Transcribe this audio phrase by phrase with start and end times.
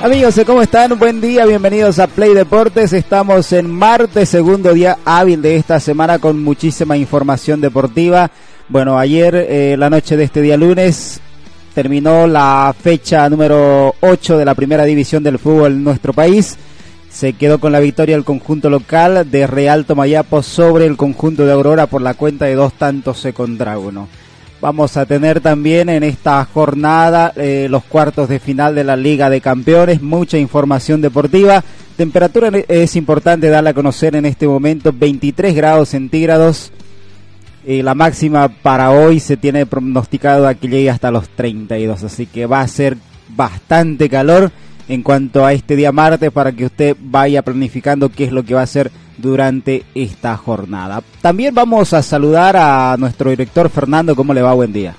[0.00, 0.96] Amigos, ¿cómo están?
[0.96, 2.92] Buen día, bienvenidos a Play Deportes.
[2.92, 8.30] Estamos en martes, segundo día hábil de esta semana con muchísima información deportiva.
[8.68, 11.20] Bueno, ayer, eh, la noche de este día lunes,
[11.74, 16.56] terminó la fecha número 8 de la primera división del fútbol en nuestro país.
[17.10, 21.50] Se quedó con la victoria el conjunto local de Real Tomayapo sobre el conjunto de
[21.50, 24.06] Aurora por la cuenta de dos tantos contra uno.
[24.60, 29.30] Vamos a tener también en esta jornada eh, los cuartos de final de la Liga
[29.30, 31.62] de Campeones, mucha información deportiva.
[31.96, 36.72] Temperatura es importante darla a conocer en este momento, 23 grados centígrados.
[37.64, 42.26] Eh, la máxima para hoy se tiene pronosticado a que llegue hasta los 32, así
[42.26, 42.96] que va a ser
[43.28, 44.50] bastante calor
[44.88, 48.54] en cuanto a este día martes para que usted vaya planificando qué es lo que
[48.54, 51.02] va a hacer durante esta jornada.
[51.20, 54.16] También vamos a saludar a nuestro director Fernando.
[54.16, 54.54] ¿Cómo le va?
[54.54, 54.94] Buen día.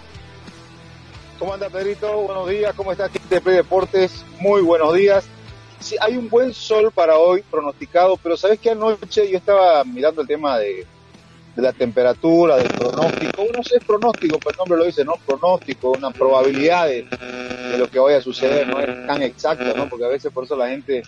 [1.39, 2.21] ¿Cómo anda Pedrito?
[2.21, 2.73] Buenos días.
[2.75, 4.25] ¿Cómo está TP Deportes?
[4.39, 5.25] Muy buenos días.
[5.79, 10.21] Sí, hay un buen sol para hoy pronosticado, pero sabes que anoche yo estaba mirando
[10.21, 10.85] el tema de,
[11.55, 13.41] de la temperatura, del pronóstico.
[13.41, 15.13] Uno es pronóstico, pues el nombre lo dice, ¿no?
[15.25, 17.05] Pronóstico, una probabilidad de,
[17.77, 19.87] lo que vaya a suceder, no es tan exacto, ¿no?
[19.87, 21.03] Porque a veces por eso la gente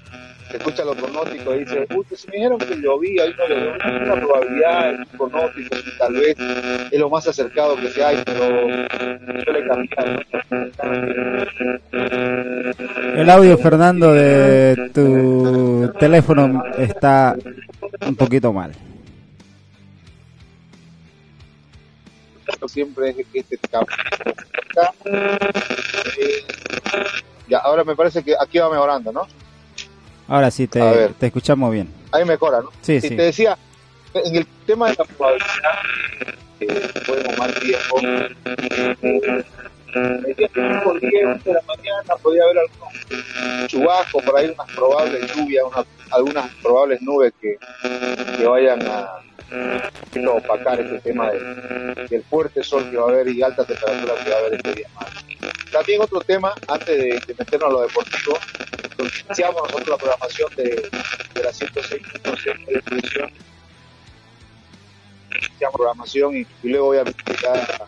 [0.53, 4.95] escucha los pronósticos y dice, uy, pues me dijeron que llovía, hay una, una probabilidad,
[4.99, 6.35] un pronóstico, tal vez
[6.91, 8.67] es lo más acercado que se hay, pero
[9.43, 10.25] suele cambiar.
[13.15, 17.35] El audio, Fernando, de tu teléfono está
[18.05, 18.71] un poquito mal.
[22.71, 23.59] Siempre es que este
[26.17, 26.45] eh,
[27.47, 29.27] ya, ahora me parece que aquí va mejorando, ¿no?
[30.27, 31.89] Ahora sí, te, te escuchamos bien.
[32.11, 32.69] Ahí mejora, ¿no?
[32.81, 33.09] Sí, sí.
[33.09, 33.57] Te decía,
[34.13, 35.79] en el tema de la probabilidad,
[36.61, 37.99] eh, podemos más tiempo,
[39.93, 45.35] el día por 10 de la mañana podía haber algún chubasco, por ahí unas probables
[45.35, 47.57] lluvias, unas, algunas probables nubes que,
[48.37, 49.19] que vayan a
[50.15, 54.29] no opacar este tema del fuerte sol que va a haber y alta temperatura que
[54.29, 55.07] va a haber este día más.
[55.71, 58.37] También otro tema, antes de, meternos a lo deportivo,
[59.25, 60.63] iniciamos nosotros la programación de,
[61.33, 63.31] de la 106.7 de televisión
[65.37, 67.87] iniciamos programación y, luego voy a explicar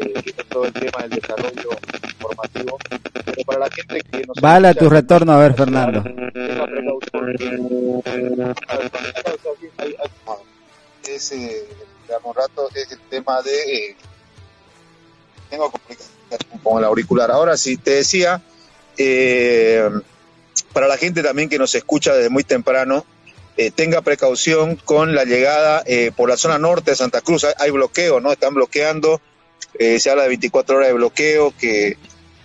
[0.00, 1.70] eh, todo el tema del desarrollo
[2.04, 2.78] informativo.
[3.24, 6.04] Pero para la gente que nos Vale a tu retorno, a ver, Fernando
[11.14, 11.66] es, eh,
[12.34, 13.74] rato, es el tema de...
[13.74, 13.96] Eh,
[15.50, 17.30] tengo complicaciones con el auricular.
[17.30, 18.42] Ahora sí, te decía,
[18.96, 19.88] eh,
[20.72, 23.04] para la gente también que nos escucha desde muy temprano,
[23.56, 27.44] eh, tenga precaución con la llegada eh, por la zona norte de Santa Cruz.
[27.44, 28.30] Hay, hay bloqueo, ¿no?
[28.30, 29.20] Están bloqueando.
[29.78, 31.96] Eh, se habla de 24 horas de bloqueo que,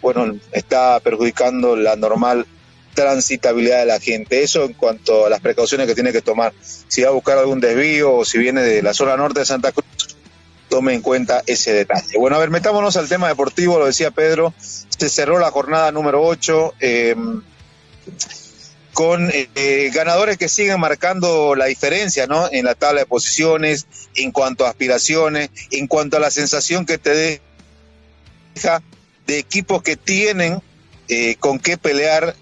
[0.01, 2.47] bueno, está perjudicando la normal
[2.93, 4.43] transitabilidad de la gente.
[4.43, 6.53] Eso en cuanto a las precauciones que tiene que tomar.
[6.87, 9.71] Si va a buscar algún desvío o si viene de la zona norte de Santa
[9.71, 9.85] Cruz,
[10.69, 12.17] tome en cuenta ese detalle.
[12.17, 16.23] Bueno, a ver, metámonos al tema deportivo, lo decía Pedro, se cerró la jornada número
[16.23, 17.15] 8 eh,
[18.93, 22.47] con eh, ganadores que siguen marcando la diferencia, ¿no?
[22.51, 26.97] En la tabla de posiciones, en cuanto a aspiraciones, en cuanto a la sensación que
[26.97, 27.41] te
[28.55, 28.81] deja
[29.25, 30.61] de equipos que tienen
[31.07, 32.35] eh, con qué pelear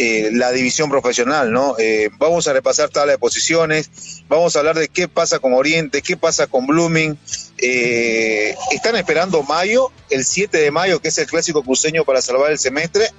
[0.00, 1.74] eh, la división profesional, ¿no?
[1.76, 3.90] Eh, vamos a repasar tabla de posiciones,
[4.28, 7.18] vamos a hablar de qué pasa con Oriente, qué pasa con Blooming.
[7.58, 12.52] Eh, están esperando mayo, el 7 de mayo, que es el clásico cruceño para salvar
[12.52, 13.10] el semestre.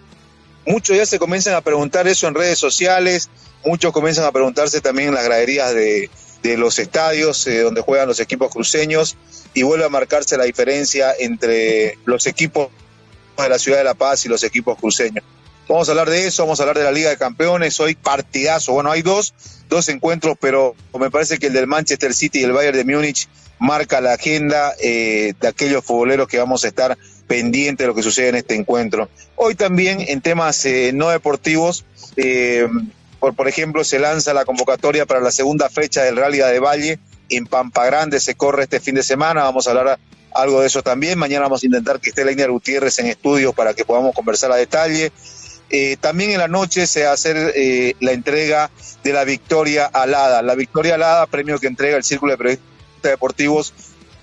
[0.66, 3.30] Muchos ya se comienzan a preguntar eso en redes sociales,
[3.66, 6.10] muchos comienzan a preguntarse también en las graderías de,
[6.44, 9.18] de los estadios donde juegan los equipos cruceños
[9.54, 12.70] y vuelve a marcarse la diferencia entre los equipos
[13.38, 15.26] de la ciudad de La Paz y los equipos cruceños.
[15.70, 17.80] Vamos a hablar de eso, vamos a hablar de la Liga de Campeones.
[17.80, 18.74] Hoy partidazo.
[18.74, 19.36] Bueno, hay dos,
[19.70, 23.30] dos encuentros, pero me parece que el del Manchester City y el Bayern de Múnich
[23.60, 28.02] marca la agenda eh, de aquellos futboleros que vamos a estar pendientes de lo que
[28.02, 29.10] sucede en este encuentro.
[29.36, 32.68] Hoy también en temas eh, no deportivos, eh,
[33.20, 37.00] por, por ejemplo, se lanza la convocatoria para la segunda fecha del Rally de Valle
[37.30, 40.00] en Pampa Grande se corre este fin de semana, vamos a hablar
[40.34, 41.18] algo de eso también.
[41.18, 44.56] Mañana vamos a intentar que esté Leiner Gutiérrez en estudios para que podamos conversar a
[44.56, 45.12] detalle.
[45.70, 48.72] Eh, también en la noche se hacer eh, la entrega
[49.04, 50.42] de la Victoria Alada.
[50.42, 52.68] La Victoria Alada, premio que entrega el Círculo de Periodistas
[53.04, 53.74] Deportivos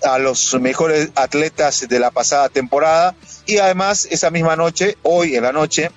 [0.02, 3.14] a los mejores atletas de la pasada temporada.
[3.46, 5.90] Y además, esa misma noche, hoy en la noche,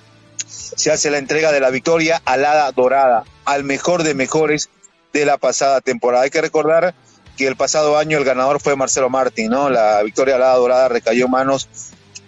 [0.48, 4.70] se hace la entrega de la Victoria Alada Dorada al mejor de mejores
[5.14, 6.24] de la pasada temporada.
[6.24, 6.94] Hay que recordar
[7.38, 9.70] que el pasado año el ganador fue Marcelo Martín, ¿no?
[9.70, 11.68] La Victoria Alada Dorada recayó en manos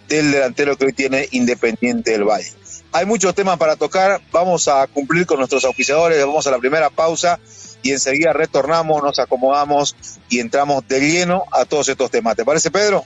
[0.08, 2.52] del delantero que hoy tiene Independiente del Valle.
[2.94, 6.90] Hay muchos temas para tocar, vamos a cumplir con nuestros auspiciadores, vamos a la primera
[6.90, 7.40] pausa
[7.82, 9.96] y enseguida retornamos, nos acomodamos
[10.30, 12.36] y entramos de lleno a todos estos temas.
[12.36, 13.06] ¿Te parece, Pedro?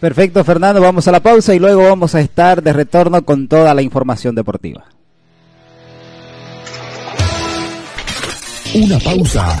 [0.00, 3.72] Perfecto, Fernando, vamos a la pausa y luego vamos a estar de retorno con toda
[3.72, 4.84] la información deportiva.
[8.74, 9.60] Una pausa.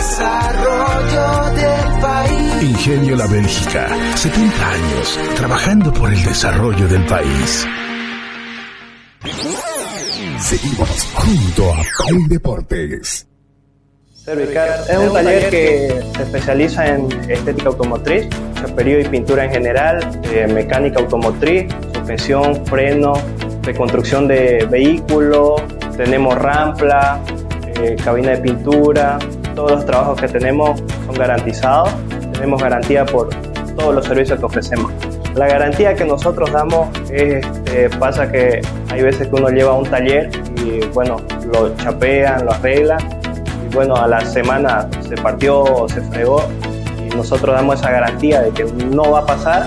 [0.00, 2.62] desarrollo del país.
[2.62, 3.86] Ingenio La Bélgica,
[4.16, 7.66] 70 años trabajando por el desarrollo del país.
[10.38, 13.26] Seguimos junto a Play Deportes.
[14.14, 20.22] Servicar es un taller que se especializa en estética automotriz, chaperío y pintura en general,
[20.32, 23.12] eh, mecánica automotriz, suspensión, freno,
[23.62, 25.60] reconstrucción de vehículos,
[25.98, 27.20] tenemos rampla,
[27.82, 29.18] eh, cabina de pintura,
[29.54, 31.90] todos los trabajos que tenemos son garantizados,
[32.32, 33.28] tenemos garantía por
[33.76, 34.92] todos los servicios que ofrecemos.
[35.34, 38.60] La garantía que nosotros damos es, este, pasa que
[38.90, 40.30] hay veces que uno lleva un taller
[40.64, 41.18] y bueno,
[41.52, 42.98] lo chapean, lo arreglan
[43.64, 46.42] y bueno, a la semana se partió o se fregó
[46.98, 49.66] y nosotros damos esa garantía de que no va a pasar.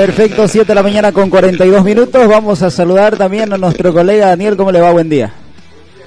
[0.00, 2.26] Perfecto, 7 de la mañana con 42 minutos.
[2.26, 4.56] Vamos a saludar también a nuestro colega Daniel.
[4.56, 4.90] ¿Cómo le va?
[4.92, 5.34] Buen día.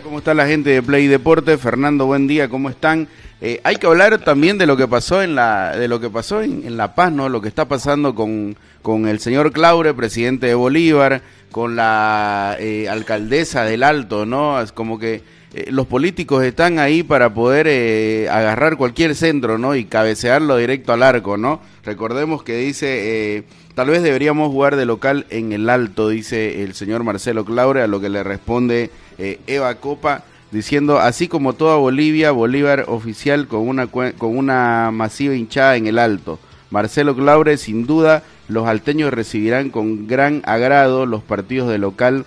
[0.04, 1.60] ¿Cómo está la gente de Play Deporte?
[1.60, 3.08] Fernando, buen día, ¿cómo están?
[3.40, 6.42] Eh, hay que hablar también de lo que pasó en la, de lo que pasó
[6.42, 7.30] en, en, La Paz, ¿no?
[7.30, 11.22] Lo que está pasando con, con el señor Claure, presidente de Bolívar,
[11.52, 14.60] con la eh, alcaldesa del Alto, ¿no?
[14.60, 15.22] Es como que
[15.54, 19.76] eh, los políticos están ahí para poder eh, agarrar cualquier centro, ¿no?
[19.76, 21.62] Y cabecearlo directo al arco, ¿no?
[21.84, 23.44] Recordemos que dice, eh,
[23.76, 27.88] tal vez deberíamos jugar de local en el alto, dice el señor Marcelo Claure, a
[27.88, 33.88] lo que le responde Eva Copa, diciendo, así como toda Bolivia, Bolívar oficial con una,
[33.88, 36.40] con una masiva hinchada en el alto.
[36.72, 42.26] Marcelo Claure, sin duda, los alteños recibirán con gran agrado los partidos de local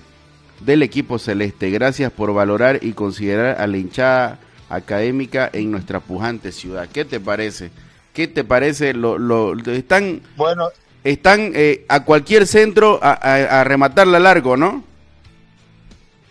[0.60, 1.70] del equipo celeste.
[1.70, 6.88] Gracias por valorar y considerar a la hinchada académica en nuestra pujante ciudad.
[6.92, 7.70] ¿Qué te parece?
[8.12, 8.94] ¿Qué te parece?
[8.94, 10.68] Lo, lo están bueno,
[11.04, 14.82] están eh, a cualquier centro a, a, rematarla largo, ¿no?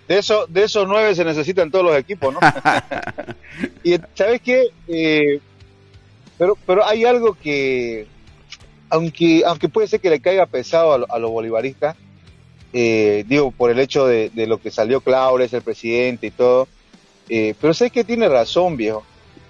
[0.07, 2.39] De, eso, de esos nueve se necesitan todos los equipos, ¿no?
[3.83, 4.67] y ¿sabes qué?
[4.87, 5.39] Eh,
[6.37, 8.05] pero, pero hay algo que,
[8.89, 11.95] aunque, aunque puede ser que le caiga pesado a, los bolivaristas,
[12.77, 16.67] eh, digo, por el hecho de, lo que salió Claures, el presidente y todo,
[17.27, 19.03] pero sé que tiene razón, viejo.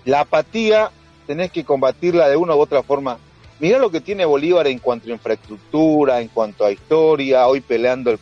[0.06, 0.92] La apatía
[1.26, 3.18] tenés que combatirla de una u otra forma
[3.60, 8.18] Mira lo que tiene Bolívar en cuanto a infraestructura, en cuanto a historia, hoy peleando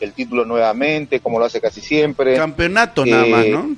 [0.00, 2.36] el, título nuevamente, como lo hace casi siempre.
[2.36, 3.76] Campeonato nada más, eh, ¿no?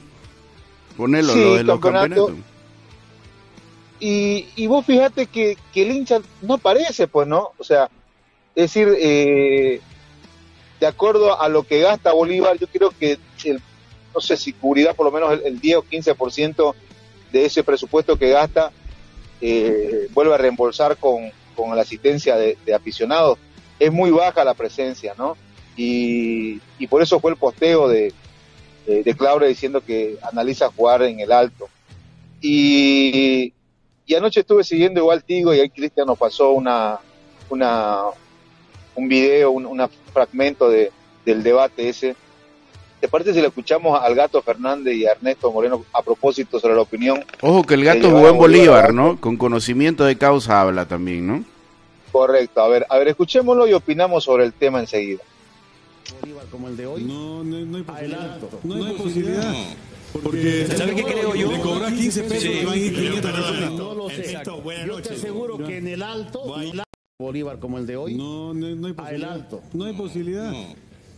[0.97, 2.33] Ponelo lo de los campeonatos.
[3.99, 7.51] Y, y vos fíjate que, el hincha no aparece, pues, ¿no?
[7.59, 7.89] O sea,
[8.55, 9.81] es decir, eh,
[10.83, 13.17] de acuerdo a lo que gasta Bolívar, yo creo que,
[14.13, 16.75] no sé si cubrirá por lo menos el, el 10 o 15%
[17.31, 18.73] de ese presupuesto que gasta
[19.41, 21.31] eh, vuelve a reembolsar con,
[21.77, 23.39] la asistencia de, aficionados.
[23.79, 25.37] Es muy baja la presencia, ¿no?
[25.77, 26.59] Y,
[26.89, 28.13] por eso fue el posteo de,
[28.85, 31.69] de, diciendo que analiza jugar en el alto.
[32.41, 33.55] Y,
[34.17, 36.99] anoche estuve siguiendo igual Tigo y ahí Cristian nos pasó una,
[37.51, 38.03] una,
[38.95, 40.91] un video, un, un fragmento de,
[41.25, 42.17] del debate ese
[43.03, 46.77] ¿Te parece si le escuchamos al gato Fernández y a Ernesto Moreno a propósito sobre
[46.77, 47.25] la opinión?
[47.41, 49.21] Ojo que el gato jugó en Bolívar, ¿no?
[49.21, 51.45] Con conocimiento de causa habla también, ¿no?
[52.13, 52.61] Correcto.
[52.61, 55.21] A ver, a ver, escuchémoslo y opinamos sobre el tema enseguida.
[56.21, 57.03] Bolívar como el de hoy.
[57.03, 58.39] No, no, no hay posibilidad.
[58.63, 59.55] No, hay posibilidad.
[60.23, 61.51] Porque, ¿sabes qué creo yo?
[61.51, 63.73] Le cobras 15 pesos y van a ir 500 personas.
[63.73, 64.39] No lo sé.
[64.87, 66.55] Yo te aseguro que en el alto,
[67.19, 68.15] Bolívar como el de hoy.
[68.15, 69.49] No, no, no hay posibilidad.
[69.73, 70.53] No hay posibilidad.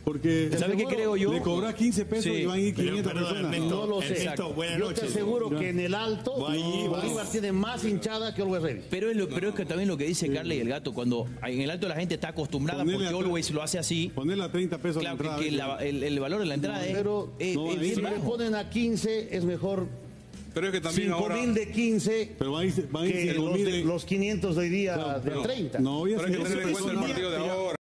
[0.05, 1.33] Porque ¿Sabe qué creo yo?
[1.33, 3.59] Le cobras 15 pesos y van a ir 500 personas.
[3.61, 4.31] no lo sé.
[4.79, 8.83] yo te aseguro que en el alto Bolívar tiene más hinchada que Always Ready.
[8.91, 11.27] Pero es, lo, pero es que también lo que dice Carly y el gato, cuando
[11.43, 14.13] en el alto la gente está acostumbrada porque Always lo hace así.
[14.15, 15.79] Ponerle a 30 pesos claro, la entrada.
[15.79, 19.45] Que, el, valor de la entrada es, pero, es, si le ponen a 15 es
[19.45, 19.87] mejor
[20.55, 21.35] pero es que también 5 ahora...
[21.35, 24.57] mil de 15 pero van a ir, van a ir que los, de, los 500
[24.57, 25.79] de hoy día no, de 30.
[25.81, 27.77] No, voy a pero hay que tener en cuenta el partido de ahora.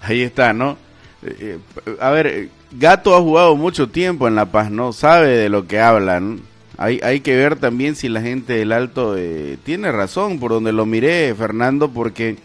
[0.00, 0.76] Ahí está, ¿no?
[1.22, 4.92] Eh, eh, a ver, Gato ha jugado mucho tiempo en La Paz, ¿no?
[4.92, 6.40] Sabe de lo que hablan.
[6.76, 10.72] Hay, hay que ver también si la gente del Alto eh, tiene razón, por donde
[10.72, 12.36] lo miré, Fernando, porque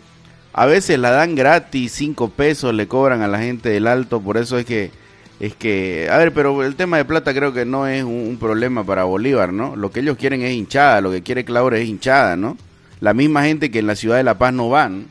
[0.54, 4.38] a veces la dan gratis, cinco pesos le cobran a la gente del Alto, por
[4.38, 4.92] eso es que,
[5.40, 8.84] es que, a ver, pero el tema de plata creo que no es un, problema
[8.86, 9.76] para Bolívar, ¿no?
[9.76, 12.58] Lo que ellos quieren es hinchada, lo que quiere Claudia es hinchada, ¿no?
[13.00, 15.08] La misma gente que en la ciudad de La Paz no van.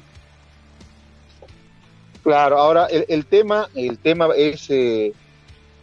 [2.22, 5.12] Claro, ahora el, tema, el tema es, eh,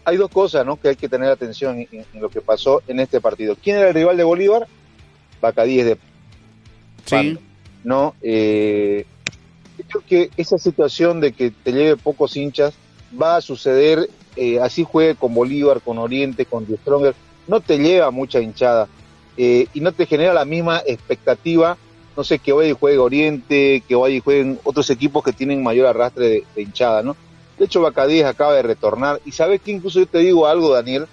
[0.05, 0.77] hay dos cosas, ¿no?
[0.77, 3.57] Que hay que tener atención en, lo que pasó en este partido.
[3.61, 4.67] ¿Quién era el rival de Bolívar?
[5.41, 5.97] Bacadíes de.
[7.05, 7.37] Sí.
[7.83, 9.05] No, eh,
[9.87, 12.73] creo que esa situación de que te lleve pocos hinchas
[13.19, 17.15] va a suceder, eh, así juegue con Bolívar, con Oriente, con The Stronger,
[17.47, 18.87] no te lleva mucha hinchada
[19.37, 21.77] y no te genera la misma expectativa
[22.19, 25.63] no sé, que vaya y juegue Oriente, que vaya y jueguen otros equipos que tienen
[25.63, 27.15] mayor arrastre de, hinchada, ¿no?
[27.57, 29.21] De hecho, Bacadíes acaba de retornar.
[29.23, 31.07] Y sabes que incluso yo te digo algo, Daniel,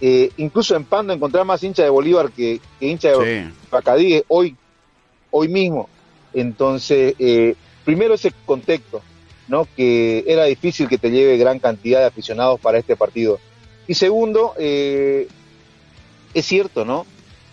[0.00, 4.56] eh, incluso en Pando encontrar más hincha de Bolívar que, hincha de Bacadíes hoy,
[5.30, 5.88] hoy mismo.
[6.34, 9.02] Entonces, eh, primero ese contexto,
[9.50, 9.68] ¿no?
[9.76, 13.38] Que era difícil que te lleve gran cantidad de aficionados para este partido.
[13.86, 15.28] Y segundo, eh,
[16.32, 17.04] es cierto, ¿no?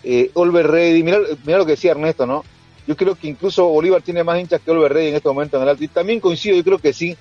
[0.04, 2.44] Eh, Olver Ready, mira, lo que decía Ernesto, ¿no?
[2.86, 5.64] Yo creo que incluso Bolívar tiene más hinchas que Oliver Rey en este momento en
[5.64, 5.84] el alto.
[5.84, 7.16] Y también coincido, yo creo que sí,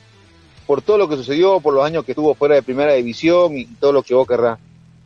[0.66, 3.66] por todo lo que sucedió, por los años que estuvo fuera de primera división y
[3.66, 4.60] todo lo que vos querrás.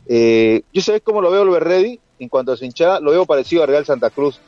[0.06, 3.26] Eh, yo sabés cómo lo veo Oliver Ready en cuanto a su hinchada, lo veo
[3.26, 4.38] parecido a Real Santa Cruz,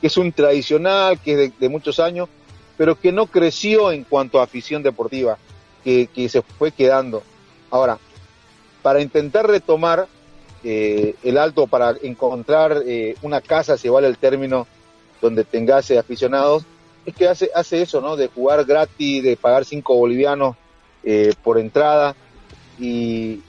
[0.00, 2.28] que es un tradicional, que es de, muchos años,
[2.76, 5.38] pero que no creció en cuanto a afición deportiva,
[5.84, 7.22] que, se fue quedando.
[7.70, 7.98] Ahora,
[8.82, 10.08] para intentar retomar
[10.64, 14.66] eh, el alto, para encontrar eh, una casa, si vale el término,
[15.22, 16.64] donde tengas aficionados,
[17.04, 18.16] es que hace, hace eso, ¿no?
[18.16, 20.56] De jugar gratis, de pagar cinco bolivianos
[21.04, 22.16] eh, por entrada
[22.80, 23.40] y,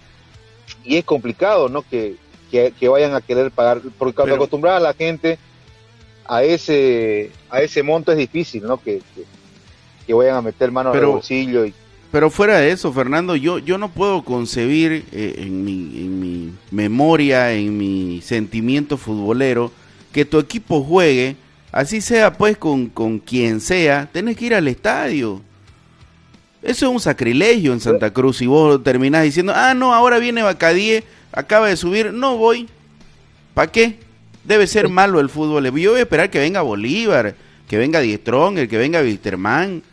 [0.84, 1.82] y es complicado, ¿no?
[1.82, 2.16] Que,
[2.52, 5.40] que, vayan a querer pagar, porque cuando acostumbrar a la gente
[6.28, 8.82] a ese, a ese monto es difícil, ¿no?
[8.82, 9.02] Que,
[10.06, 11.74] que, vayan a meter mano el bolsillo y
[12.10, 16.54] pero fuera de eso, Fernando, yo, yo no puedo concebir eh, en, mi, en mi
[16.72, 19.74] memoria, en mi sentimiento futbolero,
[20.14, 21.36] que tu equipo juegue
[21.72, 25.42] Así sea pues con, con quien sea, tenés que ir al estadio.
[26.64, 28.42] Eso es un sacrilegio en Santa Cruz.
[28.42, 32.68] Y vos terminás diciendo, ah, no, ahora viene Bacadie, acaba de subir, no voy.
[33.54, 34.00] ¿Para qué?
[34.48, 35.66] Debe ser malo el fútbol.
[35.66, 37.36] Yo voy a esperar que venga Bolívar,
[37.68, 39.84] que venga Die Stronger, que venga Wisterman.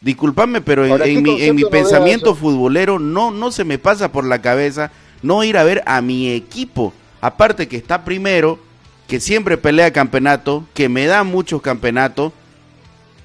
[0.00, 4.42] Disculpame, pero en, mi, en mi pensamiento futbolero no, no se me pasa por la
[4.42, 4.90] cabeza
[5.22, 6.92] no ir a ver a mi equipo.
[7.22, 8.58] Aparte que está primero,
[9.08, 12.32] que siempre pelea campeonato, que me da muchos campeonatos,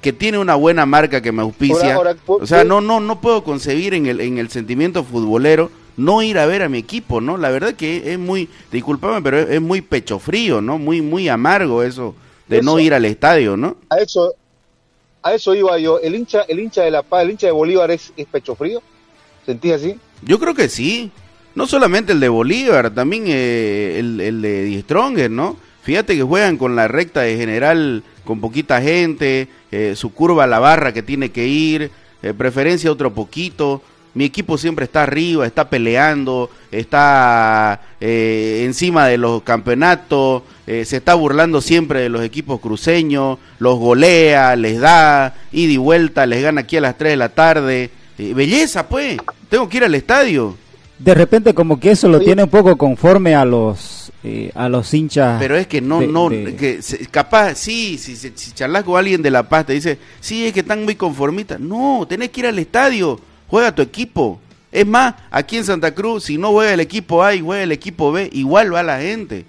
[0.01, 1.99] que tiene una buena marca que me auspicia.
[2.25, 5.69] o sea, no, no, no puedo concebir en el, en el sentimiento futbolero
[5.99, 7.37] no ir a ver a mi equipo, ¿no?
[7.37, 10.77] La verdad que es muy, discúlpame, pero es, muy pecho frío, ¿no?
[10.77, 12.15] Muy, muy amargo eso
[12.47, 13.75] de no ir al estadio, ¿no?
[13.89, 14.33] A eso,
[15.21, 15.99] a eso iba yo.
[15.99, 18.81] El hincha, el hincha de La Paz, el hincha de Bolívar es, es pecho frío.
[19.45, 19.99] ¿Sentís así?
[20.23, 21.11] Yo creo que sí.
[21.53, 25.57] No solamente el de Bolívar, también eh, el, el, de Die Stronger, ¿no?
[25.81, 30.47] Fíjate que juegan con la recta de general, con poquita gente, eh, su curva a
[30.47, 31.91] la barra que tiene que ir,
[32.21, 33.81] eh, preferencia otro poquito.
[34.13, 41.61] Mi equipo siempre está arriba, está peleando, está encima de los campeonatos, se está burlando
[41.61, 46.77] siempre de los equipos cruceños, los golea, les da ida y vuelta, les gana aquí
[46.77, 47.91] a las 3 de la tarde.
[48.17, 49.17] belleza, pues,
[49.49, 50.55] tengo que ir al estadio.
[50.97, 54.93] De repente como que eso lo tiene un poco conforme a los eh, a los
[54.93, 59.31] hinchas pero es que no no que capaz sí si, si, charlas con alguien de
[59.31, 62.59] la paz te dice sí es que están muy conformistas no tenés que ir al
[62.59, 63.17] estadio
[63.49, 64.39] juega tu equipo
[64.71, 67.71] es más aquí en Santa Cruz si no juega el equipo A y juega el
[67.71, 69.45] equipo B igual va la gente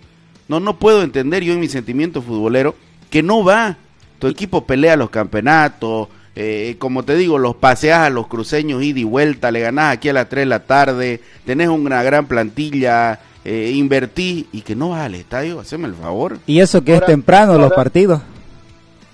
[0.49, 2.75] no no puedo entender yo en mi sentimiento futbolero
[3.11, 3.77] que no va
[4.19, 9.01] tu equipo pelea los campeonatos eh, como te digo, los paseas a los cruceños ida
[9.01, 13.21] y vuelta, le ganás aquí a las 3 de la tarde, tenés una gran plantilla,
[13.45, 16.39] eh, invertís y que no vas al estadio, haceme el favor.
[16.47, 18.23] Y eso que es temprano los partidos.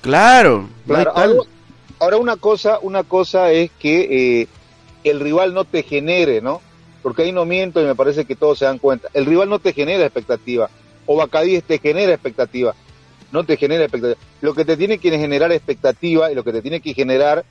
[0.03, 0.69] Claro,
[1.99, 4.49] ahora, una cosa, una cosa es que eh,
[5.11, 6.61] el rival no te genere, ¿no?
[7.03, 9.09] Porque ahí no miento y me parece que todos se dan cuenta.
[9.15, 10.69] El rival no te genera expectativa.
[11.07, 12.75] O Bacadíes te genera expectativa
[13.33, 14.19] no te genera expectativa.
[14.41, 17.45] Lo que te tiene que generar expectativa y lo que te tiene que generar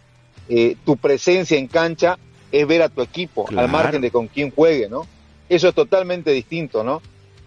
[0.49, 2.17] eh, tu presencia en cancha
[2.51, 5.05] es ver a tu equipo, al margen de con quién juegue, ¿no?
[5.49, 7.01] Eso es totalmente distinto, ¿no?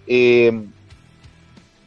[0.06, 0.52] Eh,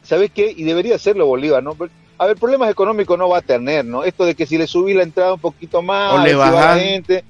[0.02, 0.52] ¿Sabes qué?
[0.54, 1.76] Y debería serlo Bolívar, ¿no?
[2.18, 4.04] A ver, problemas económicos no va a tener, ¿no?
[4.04, 7.24] Esto de que si le subí la entrada un poquito más, o le la gente.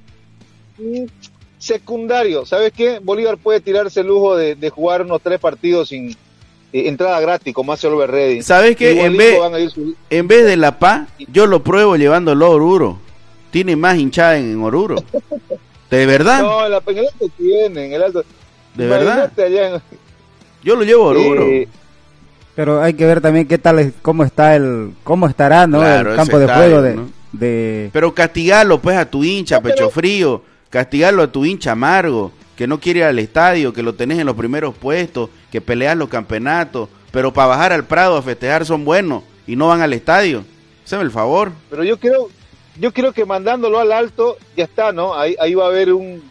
[1.59, 2.99] Secundario, ¿sabes qué?
[2.99, 6.17] Bolívar puede tirarse el lujo de jugar unos tres partidos sin,
[6.73, 8.43] eh, entrada gratis, como hace Oliver Redding.
[8.43, 9.05] ¿Sabes qué?
[9.05, 9.39] En vez,
[10.09, 12.99] en vez de La Paz, yo lo pruebo llevándolo a Oruro.
[13.51, 14.97] Tiene más hinchada en, Oruro.
[15.91, 16.41] ¿De verdad?
[16.41, 18.25] No, en la Peñalete tiene, en el alto.
[18.75, 19.31] ¿De verdad?
[20.65, 21.43] Yo lo llevo a Oruro.
[21.43, 21.69] Eh,
[22.55, 25.87] pero hay que ver también qué tal, cómo está el, cómo estará, ¿no?
[25.87, 27.01] el campo de juego de,
[27.33, 30.43] de, Pero castigarlo, pues, a tu hincha, pecho frío.
[30.73, 34.25] Castigarlo a tu hincha amargo que no quiere ir al estadio, que lo tenés en
[34.25, 38.83] los primeros puestos, que peleas los campeonatos, pero para bajar al Prado a festejar son
[38.83, 40.47] buenos y no van al estadio.
[40.83, 41.53] Haceme el favor.
[41.69, 42.31] Pero yo creo,
[42.81, 45.15] yo creo que mandándolo al alto ya está, ¿no?
[45.15, 46.23] Ahí, ahí va a haber un,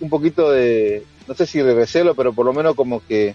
[0.00, 3.34] un, poquito de, no sé si de recelo, pero por lo menos como que,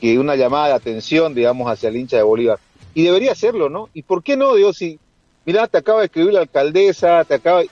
[0.00, 2.58] que una llamada de atención, digamos, hacia el hincha de Bolívar.
[2.94, 3.90] Y debería hacerlo, ¿no?
[3.94, 4.56] ¿Y por qué no?
[4.56, 4.98] Digo, si,
[5.44, 7.62] mira, te acaba de escribir la alcaldesa, te acaba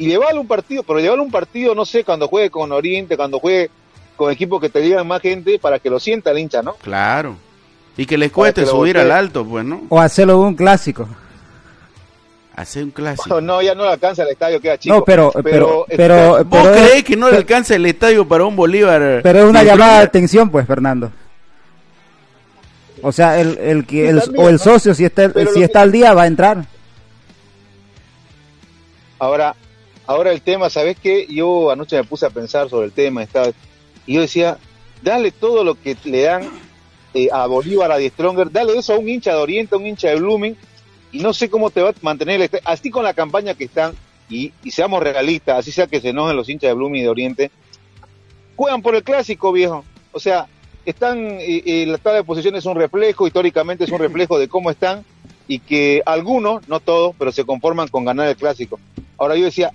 [0.00, 3.38] y llevarle un partido, pero llevarle un partido, no sé, cuando juegue con Oriente, cuando
[3.38, 3.70] juegue
[4.16, 6.72] con equipos que te llevan más gente, para que lo sienta el hincha, ¿no?
[6.76, 7.36] Claro.
[7.98, 9.82] Y que les cueste subir al alto, pues, ¿no?
[9.90, 11.06] O hacerlo un clásico.
[12.56, 13.42] Hacer un clásico.
[13.42, 14.94] No, ya no le alcanza el estadio, queda chico.
[14.94, 19.20] No, pero, pero, pero, ¿Vos creés que no le alcanza el estadio para un Bolívar?
[19.22, 21.12] Pero es una llamada de atención, pues, Fernando.
[23.02, 26.14] O sea, el, el que el, o el socio si está si está al día
[26.14, 26.64] va a entrar.
[29.18, 29.54] Ahora,
[30.10, 31.28] Ahora el tema, ¿sabes qué?
[31.30, 33.52] Yo anoche me puse a pensar sobre el tema estaba,
[34.08, 34.58] y yo decía,
[35.02, 36.50] dale todo lo que le dan
[37.14, 39.86] eh, a Bolívar, a Die Stronger, dale eso a un hincha de Oriente, a un
[39.86, 40.56] hincha de Blooming,
[41.12, 43.94] y no sé cómo te va a mantener, así con la campaña que están,
[44.28, 47.50] y, seamos realistas, así sea que se enojen los hinchas de Blooming y de Oriente,
[48.56, 49.84] juegan por el clásico, viejo.
[50.10, 50.48] O sea,
[50.84, 54.48] están, eh, eh, la tabla de posiciones es un reflejo, históricamente es un reflejo de
[54.48, 55.04] cómo están,
[55.46, 58.80] y que algunos, no todos, pero se conforman con ganar el clásico.
[59.16, 59.70] Ahora yo decía,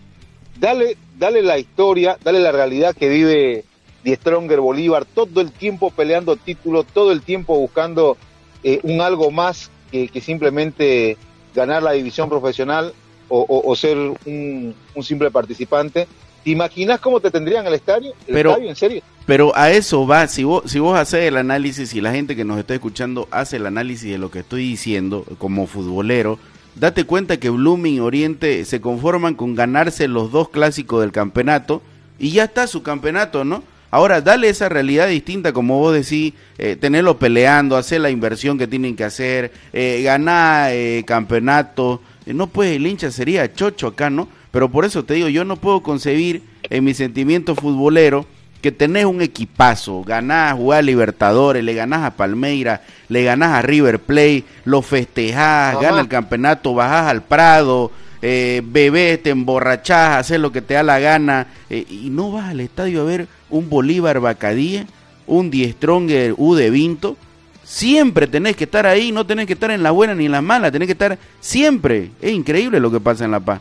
[0.59, 3.63] dale, dale la historia, dale la realidad que vive
[4.03, 8.17] Die Stronger Bolívar, todo el tiempo peleando títulos, todo el tiempo buscando
[8.63, 11.17] eh, un algo más que, simplemente
[11.53, 12.93] ganar la división profesional
[13.27, 16.07] o, ser un, simple participante.
[16.43, 18.13] ¿Te imaginas cómo te tendrían el estadio?
[18.27, 19.01] pero, en serio?
[19.25, 22.45] Pero a eso va, si vos, si vos haces el análisis, y la gente que
[22.45, 26.37] nos está escuchando hace el análisis de lo que estoy diciendo como futbolero,
[26.75, 31.81] date cuenta que Blooming Oriente se conforman con ganarse los dos clásicos del campeonato
[32.19, 33.63] y ya está su campeonato, ¿no?
[33.91, 38.67] Ahora, dale esa realidad distinta, como vos decís, eh, tenerlo peleando, hacer la inversión que
[38.67, 42.01] tienen que hacer, eh, ganar eh, campeonato.
[42.25, 44.27] Eh, no puede, el hincha sería chocho acá, ¿no?
[44.51, 48.25] Pero por eso te digo, yo no puedo concebir en mi sentimiento futbolero
[48.61, 53.61] que tenés un equipazo, ganás, jugás a Libertadores, le ganás a Palmeira, le ganás a
[53.61, 57.91] River Plate, lo festejás, gana el campeonato, bajás al Prado,
[58.21, 62.49] eh, bebés, te emborrachás, haces lo que te da la gana, eh, y no vas
[62.49, 64.87] al estadio a ver un Bolívar Bacadía,
[65.27, 67.17] un Die Stronger U de Vinto,
[67.63, 70.41] siempre tenés que estar ahí, no tenés que estar en la buena ni en la
[70.41, 72.11] mala, tenés que estar siempre.
[72.21, 73.59] Es increíble lo que pasa en La Paz.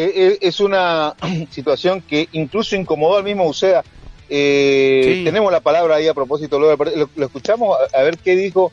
[0.00, 1.16] Eh, eh, es una
[1.50, 3.82] situación que incluso incomodó al mismo Uceda.
[4.28, 8.36] Eh, Tenemos la palabra ahí a propósito, luego, lo, lo escuchamos a, a, ver qué
[8.36, 8.70] dijo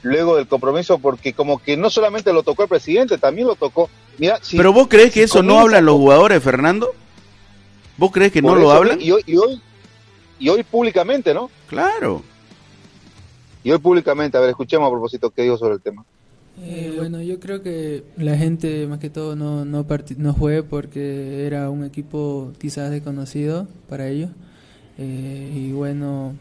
[0.00, 3.90] luego del compromiso, porque como que no solamente lo tocó el presidente, también lo tocó.
[4.16, 6.94] Mira, si, Pero vos crees que si eso no hablan los jugadores, Fernando?
[7.98, 9.02] ¿Vos crees que no lo hablan?
[9.02, 9.60] Y hoy, y hoy,
[10.38, 11.50] y hoy públicamente, ¿no?
[11.68, 12.22] Claro.
[13.62, 16.06] Y hoy públicamente, a ver, escuchemos a propósito qué dijo sobre el tema.
[16.62, 19.84] Eh, bueno, yo creo que la gente más que todo no, no,
[20.18, 24.30] no fue porque era un equipo quizás desconocido para ellos.
[24.98, 26.34] Eh, y bueno,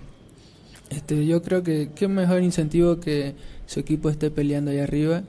[0.90, 3.34] este, yo creo que qué mejor incentivo que
[3.66, 5.24] su equipo esté peleando ahí arriba,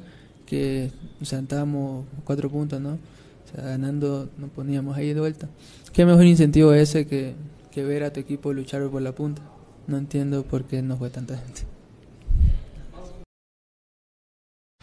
[0.47, 2.93] que o cuatro puntos, ¿no?
[2.93, 5.49] O sea, ganando nos poníamos ahí de vuelta.
[5.93, 7.35] Qué mejor incentivo ese que,
[7.71, 9.43] que ver a tu equipo luchar por la punta.
[9.87, 11.74] No entiendo por qué no fue tanta gente.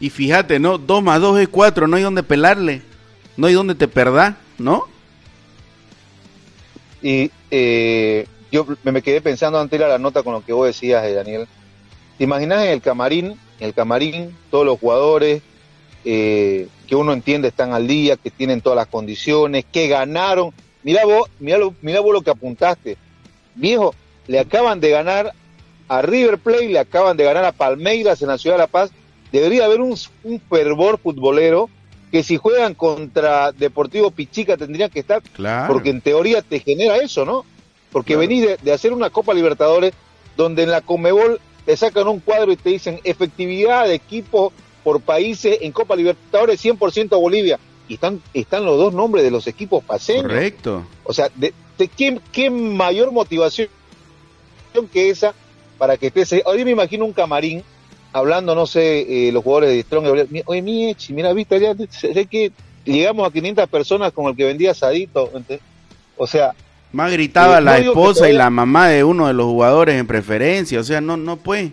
[0.02, 0.80] Y fíjate, ¿no?
[0.80, 2.82] 2 más 2 es 4, no hay donde pelarle,
[3.38, 4.86] no hay donde te perdás, ¿no?
[7.04, 11.06] Y eh, yo me quedé pensando antes de la nota con lo que vos decías,
[11.06, 11.48] eh, Daniel.
[12.18, 13.28] ¿Te imaginas en el camarín,
[13.60, 15.44] en el camarín, todos los jugadores
[16.04, 20.52] eh, que uno entiende están al día, que tienen todas las condiciones, que ganaron?
[20.82, 22.98] Mira vos, mira, lo, mira vos lo que apuntaste.
[23.54, 23.94] Viejo,
[24.26, 25.32] le acaban de ganar
[25.88, 28.92] a River Plate, le acaban de ganar a Palmeiras en la Ciudad de La Paz
[29.32, 31.70] debería haber un, un, fervor futbolero
[32.12, 35.74] que si juegan contra Deportivo Pichica tendrían que estar, claro.
[35.74, 37.46] porque en teoría te genera eso, ¿no?
[37.91, 38.28] Porque claro.
[38.28, 39.94] venís de, de, hacer una Copa Libertadores
[40.36, 44.52] donde en la Comebol te sacan un cuadro y te dicen efectividad de equipo
[44.84, 47.60] por países en Copa Libertadores 100% Bolivia.
[47.88, 50.24] Y están, están los dos nombres de los equipos paseños.
[50.24, 50.86] Correcto.
[51.04, 53.70] O sea, de, de ¿qué, ¿qué, mayor motivación
[54.91, 55.34] que esa
[55.78, 56.34] para que estés...
[56.46, 57.63] Hoy me imagino un camarín
[58.13, 62.52] hablando, no sé, eh, los jugadores de Strong, oye, Miechi, mira, viste, ya sé que
[62.86, 65.30] llegamos a 500 personas con el que vendía asadito,
[66.17, 66.52] o sea...
[66.91, 70.08] Más gritaba eh, la no esposa y la mamá de uno de los jugadores en
[70.08, 71.71] preferencia, o sea, no, no puede,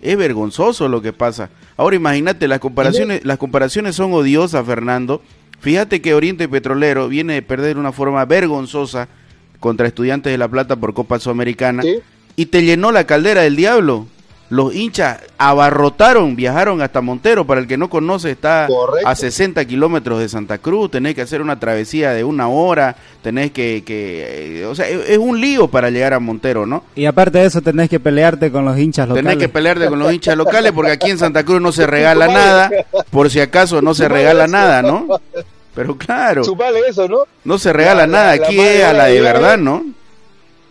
[0.00, 1.50] es vergonzoso lo que pasa.
[1.76, 5.22] Ahora imagínate, las comparaciones, las comparaciones son odiosas, Fernando.
[5.60, 9.08] Fíjate que Oriente Petrolero viene de perder de una forma vergonzosa
[9.58, 12.00] contra Estudiantes de La Plata por Copa Sudamericana ¿Sí?
[12.36, 14.06] y te llenó la caldera del diablo
[14.52, 19.08] los hinchas abarrotaron, viajaron hasta Montero, para el que no conoce está Correcto.
[19.08, 23.50] a 60 kilómetros de Santa Cruz, tenés que hacer una travesía de una hora, tenés
[23.50, 26.84] que, que eh, o sea, es, es, un lío para llegar a Montero, ¿no?
[26.94, 29.24] Y aparte de eso tenés que pelearte con los hinchas locales.
[29.26, 32.26] Tenés que pelearte con los hinchas locales porque aquí en Santa Cruz no se regala
[32.26, 32.70] nada,
[33.10, 35.06] por si acaso no se regala nada, ¿no?
[35.74, 36.42] Pero claro,
[36.86, 37.20] eso, ¿no?
[37.44, 39.56] no se regala La- nada, la- aquí la es a la de la verdad.
[39.56, 39.82] ¿no?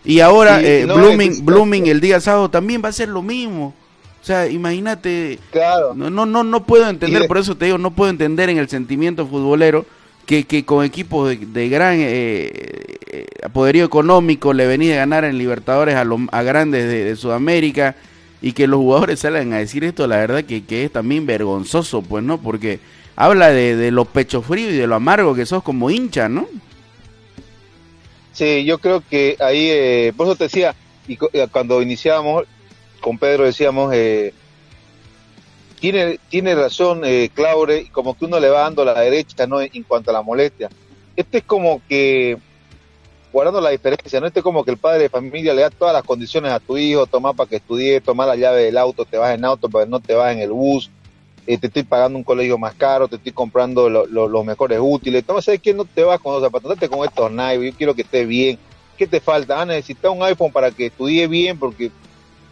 [0.04, 3.08] Y ahora Sí, eh, no, Blooming, es- Blooming el día sábado también va a ser
[3.08, 3.74] lo mismo.
[4.20, 5.94] O sea, imagínate, Claro.
[5.94, 8.58] no, no, no, no puedo entender, de- por eso te digo, no puedo entender en
[8.58, 9.84] el sentimiento futbolero
[10.26, 12.50] que, que con equipos de, de gran eh,
[13.10, 17.16] eh, poderío económico le venís a ganar en Libertadores a, los a grandes de, de
[17.16, 17.96] Sudamérica
[18.40, 22.02] y que los jugadores salgan a decir esto, la verdad que, que es también vergonzoso,
[22.02, 22.38] pues, ¿no?
[22.38, 22.78] Porque
[23.16, 26.46] habla de, de lo pecho frío y de lo amargo que sos como hincha, ¿no?
[28.32, 30.74] Sí, yo creo que ahí, eh, por eso te decía,
[31.06, 32.44] y eh, cuando iniciábamos
[33.00, 34.32] con Pedro decíamos, eh,
[35.80, 39.60] tiene, tiene razón eh, Claure, como que uno le va dando la derecha ¿no?
[39.60, 40.70] en cuanto a la molestia.
[41.16, 42.38] Este es como que,
[43.32, 44.28] guardando la diferencia, ¿no?
[44.28, 46.78] Este es como que el padre de familia le da todas las condiciones a tu
[46.78, 49.84] hijo, toma para que estudie, toma la llave del auto, te vas en auto, pero
[49.86, 50.90] no te vas en el bus,
[51.46, 54.78] eh, te estoy pagando un colegio más caro, te estoy comprando lo- lo- los mejores
[54.80, 55.24] útiles.
[55.24, 55.74] Toma, ¿sabes qué?
[55.74, 58.58] No te vas con los zapatos, con estos Nike, yo quiero que estés bien.
[58.96, 59.60] ¿Qué te falta?
[59.60, 61.90] Ah, necesitas un iPhone para que estudie bien, porque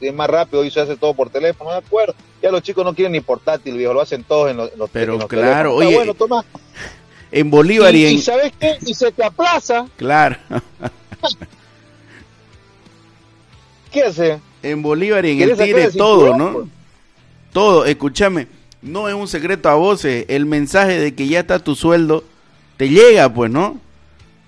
[0.01, 2.15] es más rápido, hoy se hace todo por teléfono, de acuerdo.
[2.43, 5.13] Ya los chicos no quieren ni portátil, viejo, lo hacen todos en los, los Pero
[5.15, 6.45] en los claro, oye, bueno, toma.
[7.33, 8.13] En Bolívar y, Y, en...
[8.15, 8.77] y ¿sabes qué?
[8.85, 10.37] Y se te aplaza, Claro.
[13.93, 14.41] ¿qué hace?
[14.63, 16.69] En Bolívar y en el ¿Quieres sacar Tigre todo, ¿no?
[17.53, 18.47] Todo, escúchame,
[18.83, 22.25] no es un secreto a voces, el mensaje de que ya está tu sueldo
[22.77, 23.79] te llega, pues, ¿no?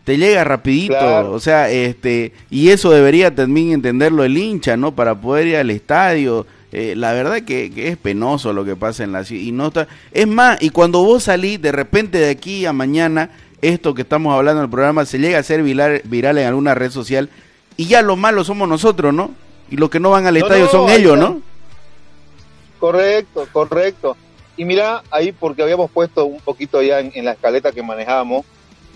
[0.05, 4.95] te llega rapidito, o sea, este, y eso debería también entenderlo el hincha, ¿no?
[4.95, 6.47] Para poder ir al estadio.
[6.73, 9.43] Eh, la verdad que, es penoso lo que pasa en la ciudad.
[9.43, 13.31] Y no está, es más, y cuando vos salís de repente de aquí a mañana,
[13.61, 16.75] esto que estamos hablando en el programa se llega a ser viral, viral en alguna
[16.75, 17.29] red social,
[17.77, 19.31] y ya lo malo somos nosotros, ¿no?
[19.71, 21.41] Y los que no van al estadio son ellos, ¿no?
[22.83, 24.17] Correcto, correcto.
[24.57, 28.45] Y mira, ahí porque habíamos puesto un poquito ya en, la escaleta que manejábamos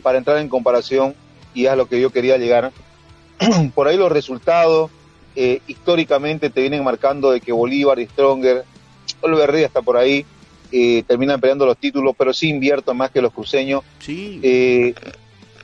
[0.03, 1.15] para entrar en comparación,
[1.55, 2.73] y es a lo que yo quería llegar.
[3.77, 4.91] Por ahí los resultados
[5.37, 8.65] eh, históricamente te vienen marcando de que Bolívar y Stronger,
[9.21, 10.27] Olverri está por ahí,
[10.73, 13.85] eh, terminan peleando los títulos, pero sí invierto más que los cruceños.
[14.01, 14.41] Sí.
[14.43, 14.95] Eh,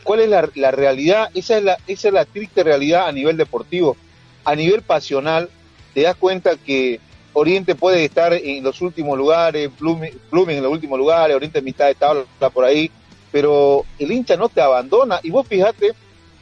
[0.05, 1.29] ¿Cuál es la, la, realidad?
[1.35, 3.97] Esa es la, esa es la triste realidad a nivel deportivo.
[4.45, 5.51] A nivel pasional,
[5.93, 7.01] te das cuenta que
[7.35, 11.87] Oriente puede estar en los últimos lugares, Blooming, en los últimos lugares, Oriente en mitad
[11.87, 12.90] de tabla por ahí,
[13.31, 15.21] pero el hincha no te abandona.
[15.23, 15.92] Y vos fíjate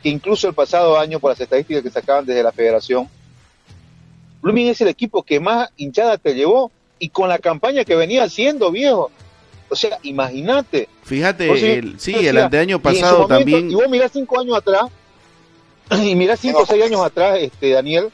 [0.02, 3.08] que incluso el pasado año, por las estadísticas que sacaban desde la federación,
[4.42, 8.24] Blooming es el equipo que más hinchada te llevó y con la campaña que venía
[8.24, 9.10] haciendo, viejo.
[9.68, 10.88] O sea, imagínate.
[11.04, 13.70] Fíjate, el, sí, el año pasado también.
[13.70, 14.86] Y vos mirás cinco años atrás,
[16.02, 18.10] y mirás cinco o seis años atrás, este Daniel,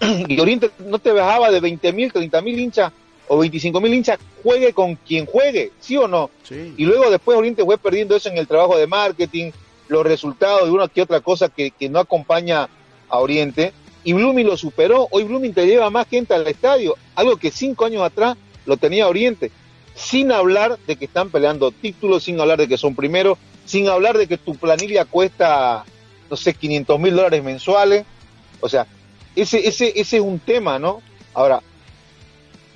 [0.28, 2.92] y Oriente no te bajaba de 20 mil, 30 mil hinchas
[3.28, 6.30] o 25 mil hinchas, juegue con quien juegue, ¿sí o no?
[6.50, 9.50] Y luego después Oriente fue perdiendo eso en el trabajo de marketing,
[9.88, 12.68] los resultados de una que otra cosa que, que no acompaña
[13.08, 13.72] a Oriente.
[14.02, 15.08] Y Blooming lo superó.
[15.10, 19.08] Hoy Blooming te lleva más gente al estadio, algo que cinco años atrás lo tenía
[19.08, 19.50] Oriente.
[19.94, 24.18] Sin hablar de que están peleando títulos, sin hablar de que son primeros, sin hablar
[24.18, 25.84] de que tu planilla cuesta,
[26.28, 28.04] no sé, 500 mil dólares mensuales.
[28.60, 28.86] O sea,
[29.36, 31.02] ese, ese, ese es un tema, ¿no?
[31.32, 31.60] Ahora,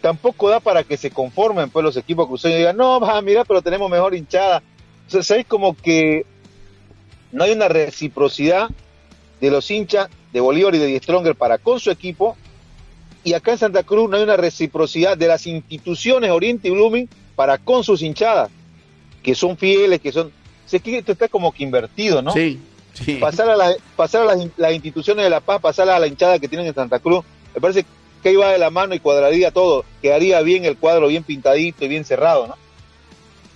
[0.00, 3.44] tampoco da para que se conformen pues los equipos cruceños y digan, no, va, mira,
[3.44, 4.62] pero tenemos mejor hinchada.
[5.06, 5.46] O sea, ¿sabes?
[5.46, 6.26] Como que
[7.32, 8.68] no hay una reciprocidad
[9.40, 12.36] de los hinchas de Bolívar y de Die Stronger para con su equipo.
[13.24, 17.08] Y acá en Santa Cruz no hay una reciprocidad de las instituciones Oriente y Blooming
[17.34, 18.50] para con sus hinchadas,
[19.22, 20.32] que son fieles, que son...
[20.66, 22.32] sé que esto está como que invertido, ¿no?
[22.32, 22.58] Sí.
[23.20, 26.48] Pasar a, la, pasar a las, instituciones de La Paz, pasar a la hinchada que
[26.48, 27.84] tienen en Santa Cruz, me parece
[28.22, 31.88] que iba de la mano y cuadraría todo, quedaría bien el cuadro, bien pintadito y
[31.88, 32.54] bien cerrado, ¿no?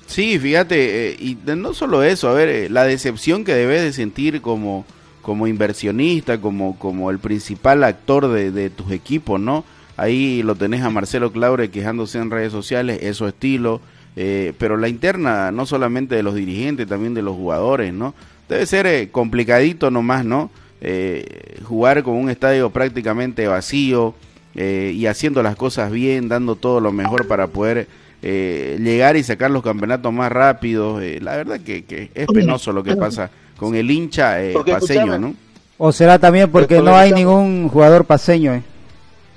[0.06, 3.92] Sí, fíjate, eh, y no solo eso, a ver, eh, la decepción que debes de
[3.92, 4.84] sentir como,
[5.22, 9.64] como inversionista, como, como el principal actor de, tus equipos, ¿no?
[9.96, 13.80] Ahí lo tenés a Marcelo Claure quejándose en redes sociales, eso estilo,
[14.16, 18.14] eh, pero la interna no solamente de los dirigentes, también de los jugadores, ¿no?
[18.48, 20.50] Debe ser eh, complicadito nomás, ¿no?
[20.80, 24.14] Eh, jugar con un estadio prácticamente vacío
[24.54, 27.86] eh, y haciendo las cosas bien, dando todo lo mejor para poder
[28.22, 31.00] llegar y sacar los campeonatos más rápido.
[31.00, 35.34] la verdad que, es penoso lo que pasa con el hincha paseño, ¿no?
[35.76, 38.62] O será también porque no hay ningún jugador paseño.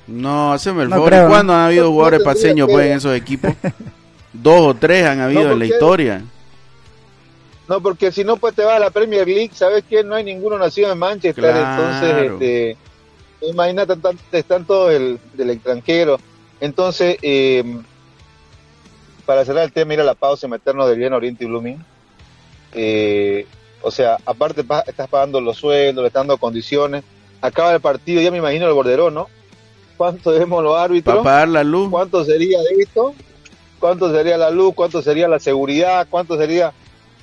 [0.06, 1.12] No, haceme el favor.
[1.28, 3.54] ¿Cuándo han habido jugadores paseños pues, en esos equipos?
[4.34, 6.22] Dos o tres han habido en la historia.
[7.68, 10.04] No, porque si no, pues te vas a la Premier League, ¿sabes qué?
[10.04, 12.78] No hay ninguno nacido en Manchester, entonces, este,
[13.42, 13.94] imagínate,
[14.32, 16.20] están todos el, del extranjero.
[16.60, 17.64] Entonces, eh,
[19.26, 21.84] para cerrar el tema, ir a la pausa y meternos de bien Oriente y Blooming.
[22.74, 23.48] Eh,
[23.82, 27.04] o sea, aparte estás pagando los sueldos, le estás dando condiciones.
[27.42, 29.28] Acaba el partido, ya me imagino el borderón, ¿no?
[29.98, 31.16] ¿Cuánto debemos los árbitros?
[31.18, 31.90] Para pagar la luz.
[31.90, 33.14] ¿Cuánto sería de esto?
[33.80, 34.74] ¿Cuánto sería la luz?
[34.76, 36.08] ¿Cuánto sería la seguridad?
[36.10, 36.74] ¿Cuánto sería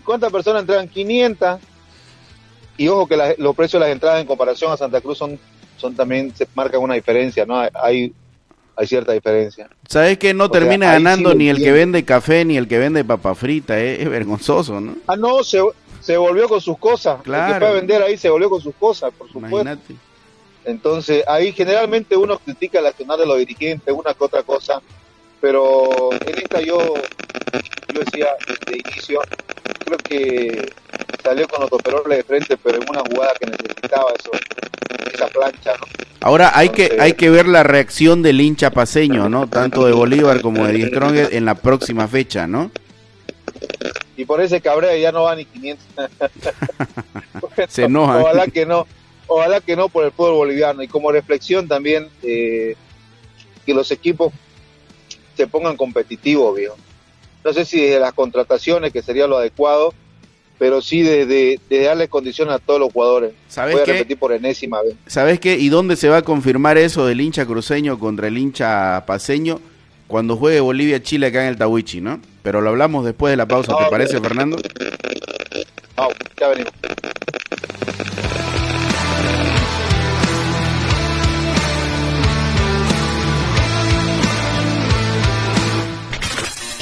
[0.05, 0.89] ¿Cuántas personas entregan?
[0.89, 1.61] 500.
[2.79, 5.39] Y ojo que los precios de las entradas en comparación a Santa Cruz son,
[5.77, 7.61] son también, se marcan una diferencia, ¿no?
[7.75, 8.13] Hay,
[8.75, 9.69] hay cierta diferencia.
[9.89, 13.35] ¿Sabes que no termina ganando ni el que vende café ni el que vende papa
[13.35, 13.79] frita?
[13.79, 14.97] Es, vergonzoso, ¿no?
[15.07, 15.61] Ah, no, se,
[16.01, 17.23] se volvió con sus cosas.
[17.23, 17.47] Claro.
[17.47, 19.61] El que fue a vender ahí se volvió con sus cosas, por supuesto.
[19.61, 19.95] Imagínate.
[20.65, 24.81] Entonces, ahí generalmente uno critica la accionar de los dirigentes, una que otra cosa,
[25.41, 26.95] pero en esta yo,
[27.93, 28.29] yo decía
[28.67, 29.21] de inicio,
[29.85, 30.73] creo que
[31.23, 34.31] salió con los de frente, pero en una jugada que necesitaba eso,
[35.13, 35.87] esa plancha, ¿no?
[36.21, 39.49] Ahora hay que hay que ver la reacción del hincha paseño, ¿no?
[39.49, 42.71] Tanto de Bolívar como de Die en la próxima fecha, ¿no?
[44.17, 45.87] Y por ese cabreo ya no va ni 500.
[47.69, 48.19] Se enoja.
[48.19, 48.87] Ojalá que no,
[49.27, 50.83] ojalá que no por el pueblo boliviano.
[50.83, 52.77] Y como reflexión también, eh,
[53.67, 54.33] que los equipos
[55.37, 56.77] se pongan competitivos, viejo.
[57.45, 59.93] No sé si desde las contrataciones, que sería lo adecuado,
[60.59, 63.33] pero sí desde, darle condiciones a todos los jugadores.
[63.49, 64.95] ¿Sabes Voy a repetir por enésima vez.
[65.07, 65.57] ¿Sabes qué?
[65.57, 69.61] ¿Y dónde se va a confirmar eso del hincha cruceño contra el hincha paseño?
[70.07, 72.21] Cuando juegue Bolivia-Chile acá en el Tawichi, ¿no?
[72.43, 74.57] Pero lo hablamos después de la pausa, ¿te parece, Fernando?
[76.39, 76.73] ya venimos.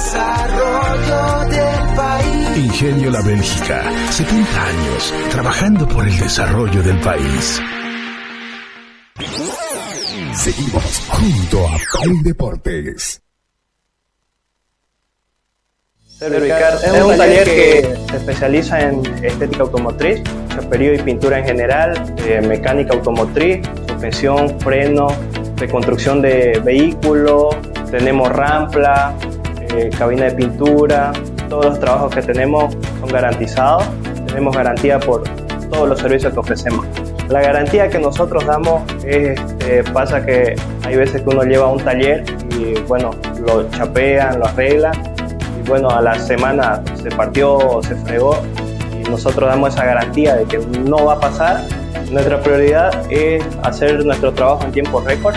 [0.00, 2.56] Desarrollo del país.
[2.56, 7.60] Ingenio La Bélgica, 70 años trabajando por el desarrollo del país.
[10.34, 13.22] Seguimos junto a Play Deportes.
[16.18, 22.14] Cervicar es un taller que se especializa en estética automotriz, chaperío y pintura en general,
[22.26, 25.08] eh, mecánica automotriz, suspensión, freno,
[25.56, 27.56] reconstrucción de vehículos,
[27.90, 29.14] tenemos rampla,
[29.74, 31.12] eh, cabina de pintura,
[31.48, 33.84] todos los trabajos que tenemos son garantizados,
[34.26, 35.22] tenemos garantía por
[35.70, 36.86] todos los servicios que ofrecemos.
[37.28, 41.78] La garantía que nosotros damos es, eh, pasa que hay veces que uno lleva un
[41.78, 42.24] taller
[42.58, 43.12] y bueno,
[43.46, 44.94] lo chapean, lo arreglan
[45.58, 48.36] y bueno, a la semana se partió o se fregó
[48.92, 51.60] y nosotros damos esa garantía de que no va a pasar.
[52.10, 55.36] Nuestra prioridad es hacer nuestro trabajo en tiempo récord.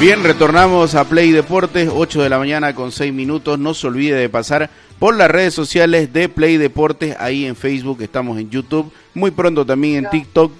[0.00, 3.58] Bien, retornamos a Play Deportes, 8 de la mañana con 6 minutos.
[3.58, 8.00] No se olvide de pasar por las redes sociales de Play Deportes, ahí en Facebook,
[8.00, 10.52] estamos en YouTube, muy pronto también en TikTok.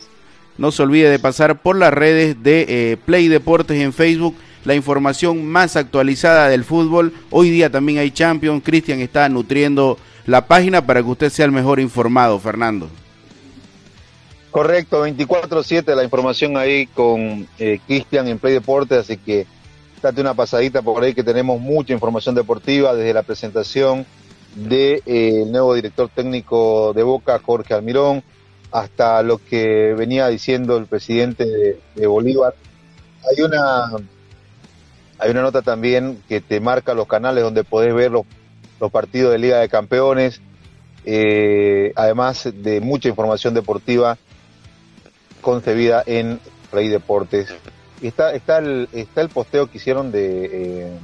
[0.59, 4.75] No se olvide de pasar por las redes de eh, Play Deportes en Facebook, la
[4.75, 7.13] información más actualizada del fútbol.
[7.31, 8.65] Hoy día también hay Champions.
[8.65, 12.91] Cristian está nutriendo la página para que usted sea el mejor informado, Fernando.
[14.59, 19.47] Correcto, 24-7 la información ahí con eh, Cristian en Play Deportes, así que
[20.03, 24.05] date una pasadita por ahí que tenemos mucha información deportiva desde la presentación
[24.57, 28.25] del de, eh, nuevo director técnico de Boca, Jorge Almirón,
[28.73, 32.57] hasta lo que venía diciendo el presidente de, de Bolívar.
[33.31, 33.93] Hay una,
[35.21, 38.27] hay una nota también que te marca los canales donde podés ver los,
[38.81, 40.41] los partidos de Liga de Campeones,
[41.05, 44.19] eh, además de mucha información deportiva
[45.41, 47.55] concebida en Play Deportes.
[48.03, 50.99] Está, está, el, está el posteo que hicieron de,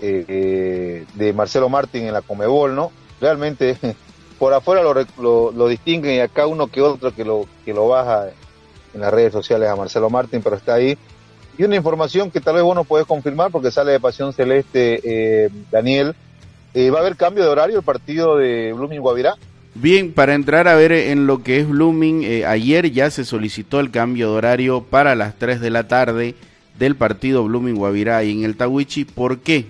[0.00, 2.92] eh, eh, de Marcelo Martín en la Comebol, ¿no?
[3.20, 3.78] Realmente
[4.38, 7.88] por afuera lo, lo, lo, distinguen y acá uno que otro que lo, que lo
[7.88, 8.28] baja
[8.94, 10.96] en las redes sociales a Marcelo Martín, pero está ahí.
[11.58, 15.00] Y una información que tal vez vos no podés confirmar porque sale de Pasión Celeste,
[15.02, 16.14] eh, Daniel.
[16.74, 19.36] ¿Va a haber cambio de horario el partido de Blooming Guavirá?
[19.78, 23.78] Bien, para entrar a ver en lo que es Blooming, eh, ayer ya se solicitó
[23.78, 26.34] el cambio de horario para las 3 de la tarde
[26.78, 29.04] del partido Blooming Guavirá y en el Tawichi.
[29.04, 29.66] ¿Por qué?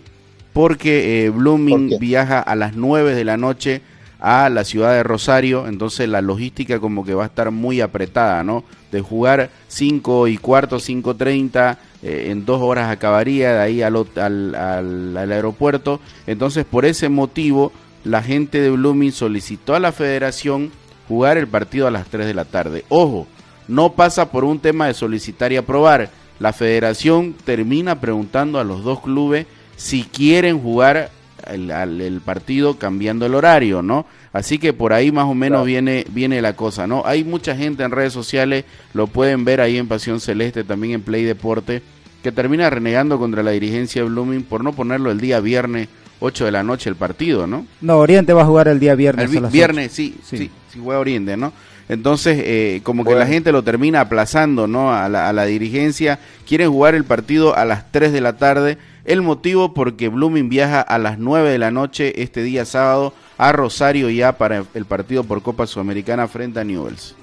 [0.52, 3.82] Porque eh, Blooming ¿Por viaja a las 9 de la noche
[4.20, 8.44] a la ciudad de Rosario, entonces la logística como que va a estar muy apretada,
[8.44, 8.62] ¿no?
[8.92, 14.54] De jugar 5 y cuarto, 5.30, eh, en dos horas acabaría de ahí al, al,
[14.54, 17.72] al, al aeropuerto, entonces por ese motivo
[18.06, 20.70] la gente de Blooming solicitó a la federación
[21.08, 22.84] jugar el partido a las 3 de la tarde.
[22.88, 23.26] Ojo,
[23.66, 26.10] no pasa por un tema de solicitar y aprobar.
[26.38, 29.46] La federación termina preguntando a los dos clubes
[29.76, 31.10] si quieren jugar
[31.50, 34.06] el, el partido cambiando el horario, ¿no?
[34.32, 35.64] Así que por ahí más o menos claro.
[35.64, 37.02] viene, viene la cosa, ¿no?
[37.06, 41.02] Hay mucha gente en redes sociales, lo pueden ver ahí en Pasión Celeste, también en
[41.02, 41.82] Play Deporte,
[42.22, 45.88] que termina renegando contra la dirigencia de Blooming por no ponerlo el día viernes
[46.20, 47.66] 8 de la noche el partido, ¿no?
[47.80, 49.32] No, Oriente va a jugar el día viernes.
[49.32, 51.52] El viernes, sí, sí, sí, juega Oriente, ¿no?
[51.88, 54.92] Entonces, eh, como que la gente lo termina aplazando, ¿no?
[54.92, 56.18] A la, a la dirigencia.
[56.46, 58.78] Quieren jugar el partido a las 3 de la tarde.
[59.04, 63.52] El motivo porque Blooming viaja a las 9 de la noche este día sábado a
[63.52, 67.14] Rosario ya para el partido por Copa Sudamericana frente a Newells.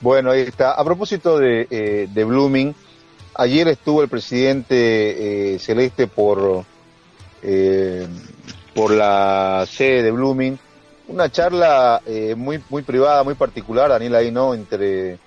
[0.00, 0.72] Bueno, ahí está.
[0.72, 2.74] A propósito de, eh, de Blooming,
[3.34, 6.64] ayer estuvo el presidente eh, Celeste por,
[7.42, 8.06] eh,
[8.74, 10.58] por la sede de Blooming.
[11.08, 12.02] Una charla
[12.36, 14.54] muy, muy privada, muy particular, Daniel, ahí, ¿no?
[14.54, 15.18] Entre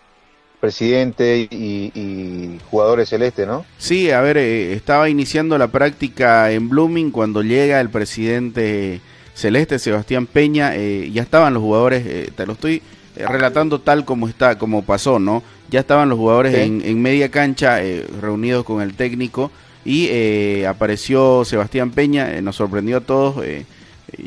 [0.60, 3.66] presidente y, jugadores celeste, ¿no?
[3.78, 9.00] Sí, a ver, estaba iniciando la práctica en Blooming cuando llega el presidente
[9.34, 12.82] celeste, Sebastián Peña, ya estaban los jugadores, te lo estoy
[13.20, 15.44] eh, relatando tal como está, como pasó, ¿no?
[15.70, 19.52] Ya estaban los jugadores en, media cancha eh, reunidos con el técnico
[19.90, 23.44] y eh, apareció Sebastián Peña, nos sorprendió a todos,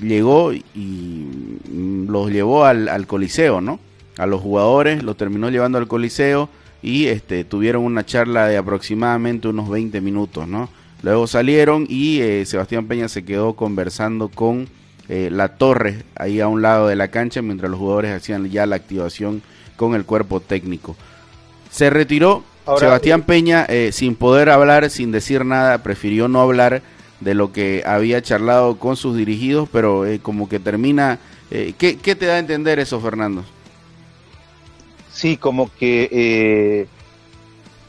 [0.01, 3.79] llegó y mm, los llevó al, al, Coliseo, ¿no?
[4.19, 6.49] A los jugadores los terminó llevando al Coliseo
[6.83, 10.69] y este, tuvieron una charla de aproximadamente unos 20 minutos, ¿no?
[11.03, 14.67] Luego salieron y Sebastián Peña se quedó conversando con
[15.09, 18.67] eh, la torre ahí a un lado de la cancha mientras los jugadores hacían ya
[18.67, 19.43] la activación
[19.77, 20.97] con el cuerpo técnico.
[21.71, 22.43] Se retiró
[22.79, 26.83] Sebastián eh, Peña eh, sin poder hablar, sin decir nada, prefirió no hablar
[27.21, 31.19] de lo que había charlado con sus dirigidos, pero como que termina...
[31.51, 33.45] ¿qué, ¿qué, te da a entender eso, Fernando?
[35.13, 36.89] Sí, como que...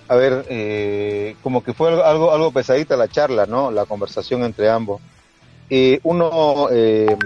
[0.07, 3.71] a ver, como que fue algo, algo pesadita la charla, ¿no?
[3.71, 5.01] La conversación entre ambos
[5.69, 7.17] eh, uno eh,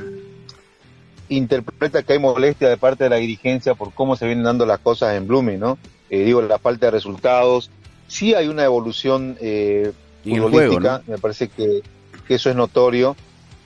[1.29, 4.79] interpreta que hay molestia de parte de la dirigencia por cómo se vienen dando las
[4.79, 5.77] cosas en Blooming, ¿no?
[6.09, 7.69] Eh, digo, la falta de resultados.
[8.07, 9.91] Sí hay una evolución eh,
[10.23, 11.81] futbolística, me parece que,
[12.29, 13.15] eso es notorio,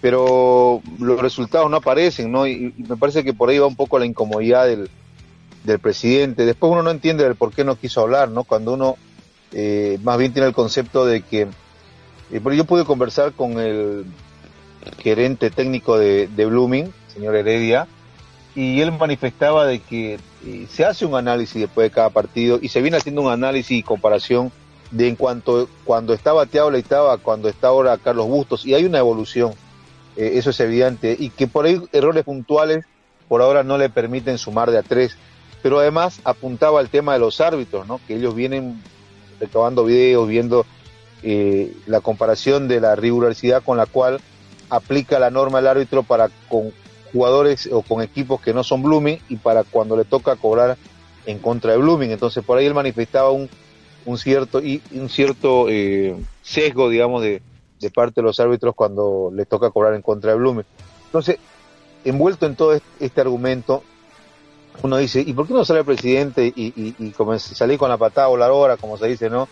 [0.02, 2.48] pero los resultados no aparecen, ¿no?
[2.48, 4.90] Y, me parece que por ahí va un poco la incomodidad del,
[5.64, 6.46] del presidente.
[6.46, 8.44] Después uno no entiende el por qué no quiso hablar, ¿no?
[8.44, 8.98] Cuando uno
[9.54, 11.48] eh, más bien tiene el concepto de que...
[12.32, 14.06] Eh, yo pude conversar con el
[15.00, 17.88] gerente técnico de, Blooming, señor Heredia,
[18.56, 22.70] y él manifestaba de que eh, se hace un análisis después de cada partido y
[22.70, 24.52] se viene haciendo un análisis y comparación
[24.92, 29.00] de en cuanto cuando estaba Teao Leitaba, cuando está ahora Carlos Bustos, y hay una
[29.00, 29.54] evolución,
[30.18, 32.86] eh, eso es evidente, y que por ahí errores puntuales
[33.28, 35.16] por ahora no le permiten sumar de a tres,
[35.64, 38.02] pero además apuntaba al tema de los árbitros, ¿no?
[38.06, 38.82] que ellos vienen
[39.40, 40.66] recabando videos, viendo
[41.24, 44.20] eh, la comparación de la rigurosidad con la cual
[44.70, 46.74] aplica la norma del árbitro para con
[47.12, 50.78] jugadores o con equipos que no son Blooming y para cuando le toca cobrar
[51.26, 52.12] en contra de Blooming.
[52.12, 53.50] Entonces por ahí él manifestaba un,
[54.06, 57.42] un cierto y un cierto eh, sesgo, digamos, de,
[57.80, 60.66] de, parte de los árbitros cuando le toca cobrar en contra de Blooming.
[61.06, 61.38] Entonces,
[62.06, 63.84] envuelto en todo este argumento,
[64.84, 67.98] uno dice, ¿y por qué no sale el presidente y, y, y salir con la
[67.98, 69.48] patada o la hora, como se dice, ¿no?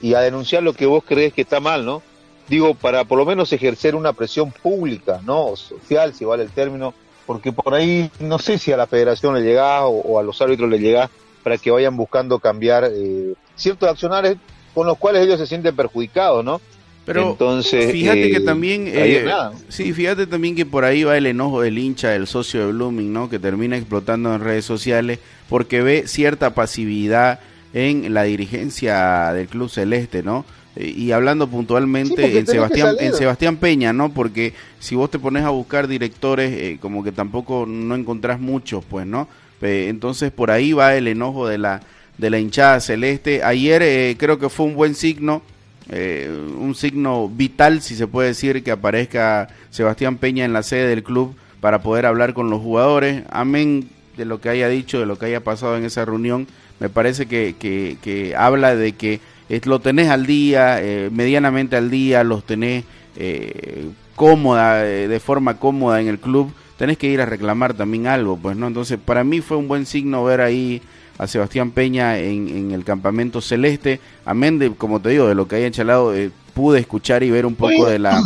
[0.00, 2.02] Y a denunciar lo que vos crees que está mal, ¿no?
[2.50, 5.54] Digo, para por lo menos ejercer una presión pública, ¿no?
[5.54, 6.92] social, si vale el término,
[7.24, 10.68] porque por ahí no sé si a la federación le llega o, a los árbitros
[10.68, 11.08] le llega
[11.44, 14.36] para que vayan buscando cambiar eh, ciertos accionarios
[14.74, 16.60] con los cuales ellos se sienten perjudicados, ¿no?
[17.06, 19.26] Pero Entonces, fíjate que eh, también, eh,
[19.68, 23.12] sí, fíjate también que por ahí va el enojo del hincha, del socio de Blooming,
[23.12, 23.30] ¿no?
[23.30, 27.40] Que termina explotando en redes sociales porque ve cierta pasividad
[27.72, 30.44] en la dirigencia del club celeste, ¿no?
[30.76, 34.12] Y hablando puntualmente en Sebastián en Sebastián Peña, ¿no?
[34.12, 38.84] Porque si vos te pones a buscar directores, eh, como que tampoco no encontrás muchos,
[38.84, 39.28] pues, ¿no?
[39.62, 41.82] entonces por ahí va el enojo de la
[42.20, 43.42] de la hinchada celeste.
[43.42, 45.42] Ayer eh, creo que fue un buen signo,
[45.88, 50.88] eh, un signo vital, si se puede decir, que aparezca Sebastián Peña en la sede
[50.88, 53.24] del club para poder hablar con los jugadores.
[53.30, 56.46] Amén de lo que haya dicho, de lo que haya pasado en esa reunión.
[56.78, 59.20] Me parece que, que, que habla de que
[59.64, 62.84] lo tenés al día, eh, medianamente al día, los tenés
[63.16, 68.06] eh, cómoda, eh, de forma cómoda en el club, tenés que ir a reclamar también
[68.06, 68.68] algo, pues, ¿no?
[68.68, 70.80] Entonces, para mí fue un buen signo ver ahí
[71.18, 75.56] a Sebastián Peña en, el campamento celeste, amén de, como te digo, de lo que
[75.56, 76.14] haya chalado,
[76.54, 78.22] pude escuchar y ver un poco de la,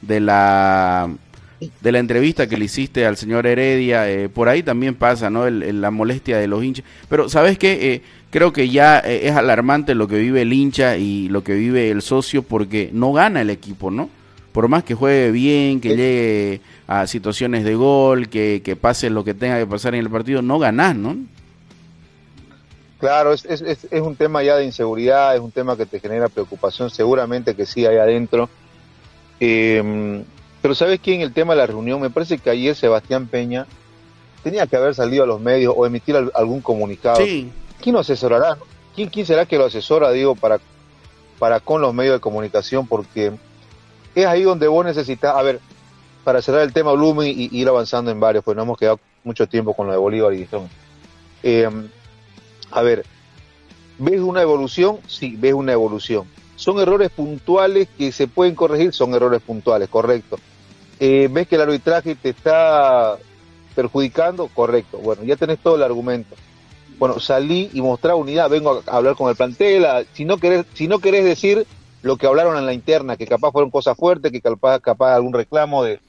[0.00, 1.10] de la
[1.80, 4.04] de la entrevista que le hiciste al señor Heredia,
[4.34, 5.48] por ahí también pasa, ¿no?
[5.48, 6.84] la molestia de los hinchas.
[7.08, 8.02] Pero, ¿sabes qué?
[8.32, 11.90] Creo que ya eh, es alarmante lo que vive el hincha y lo que vive
[11.90, 14.08] el socio porque no gana el equipo, ¿no?
[14.52, 19.34] Por más que juegue bien, que llegue a situaciones de gol, que, pase lo que
[19.34, 21.16] tenga que pasar en el partido, no ganás, ¿no?
[22.98, 26.28] Claro, es, es, es, un tema ya de inseguridad, es un tema que te genera
[26.28, 28.48] preocupación, seguramente que sí, ahí adentro.
[29.40, 30.22] Em,
[30.60, 31.20] pero ¿sabes quién?
[31.20, 33.66] El tema de la reunión, me parece que ayer Sebastián Peña
[34.42, 37.18] tenía que haber salido a los medios o emitir algún comunicado.
[37.82, 38.56] ¿Quién lo asesorará?
[38.94, 40.60] ¿Quién, ¿Quién será que lo asesora, digo, para,
[41.38, 42.86] para con los medios de comunicación?
[42.86, 43.32] Porque
[44.14, 45.60] es ahí donde vos necesitas, a ver,
[46.24, 49.46] para cerrar el tema Blooming y, ir avanzando en varios, pues no hemos quedado mucho
[49.46, 50.48] tiempo con lo de Bolívar y
[51.42, 51.68] Eh,
[52.70, 53.04] a ver,
[53.98, 54.98] ¿ves una evolución?
[55.06, 56.26] Sí, ves una evolución.
[56.56, 58.92] ¿Son errores puntuales que se pueden corregir?
[58.92, 60.38] Son errores puntuales, correcto.
[61.00, 63.18] Eh, ¿Ves que el arbitraje te está
[63.74, 64.48] perjudicando?
[64.48, 64.98] Correcto.
[64.98, 66.36] Bueno, ya tenés todo el argumento.
[66.98, 69.84] Bueno, salí y mostrar unidad, vengo a hablar con el plantel.
[70.12, 71.66] si, no querés, si no querés decir
[72.02, 75.32] lo que hablaron en la interna, que capaz fueron cosas fuertes, que capaz, capaz algún
[75.32, 76.00] reclamo de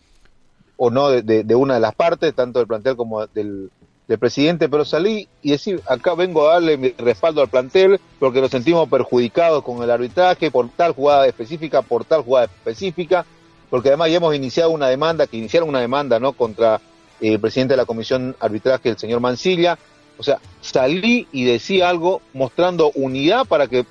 [0.75, 3.69] o no de, una de las partes, tanto del plantel como del,
[4.07, 8.41] de presidente, pero salí y decir, acá vengo a darle mi respaldo al plantel porque
[8.41, 13.25] nos sentimos perjudicados con el arbitraje por tal jugada específica, por tal jugada específica,
[13.69, 16.81] porque además ya hemos iniciado una demanda, que iniciaron una demanda, ¿no?, contra
[17.21, 19.77] eh, el presidente de la comisión arbitraje, el señor Mancilla.
[20.17, 23.85] O sea, salí y decía algo mostrando unidad para que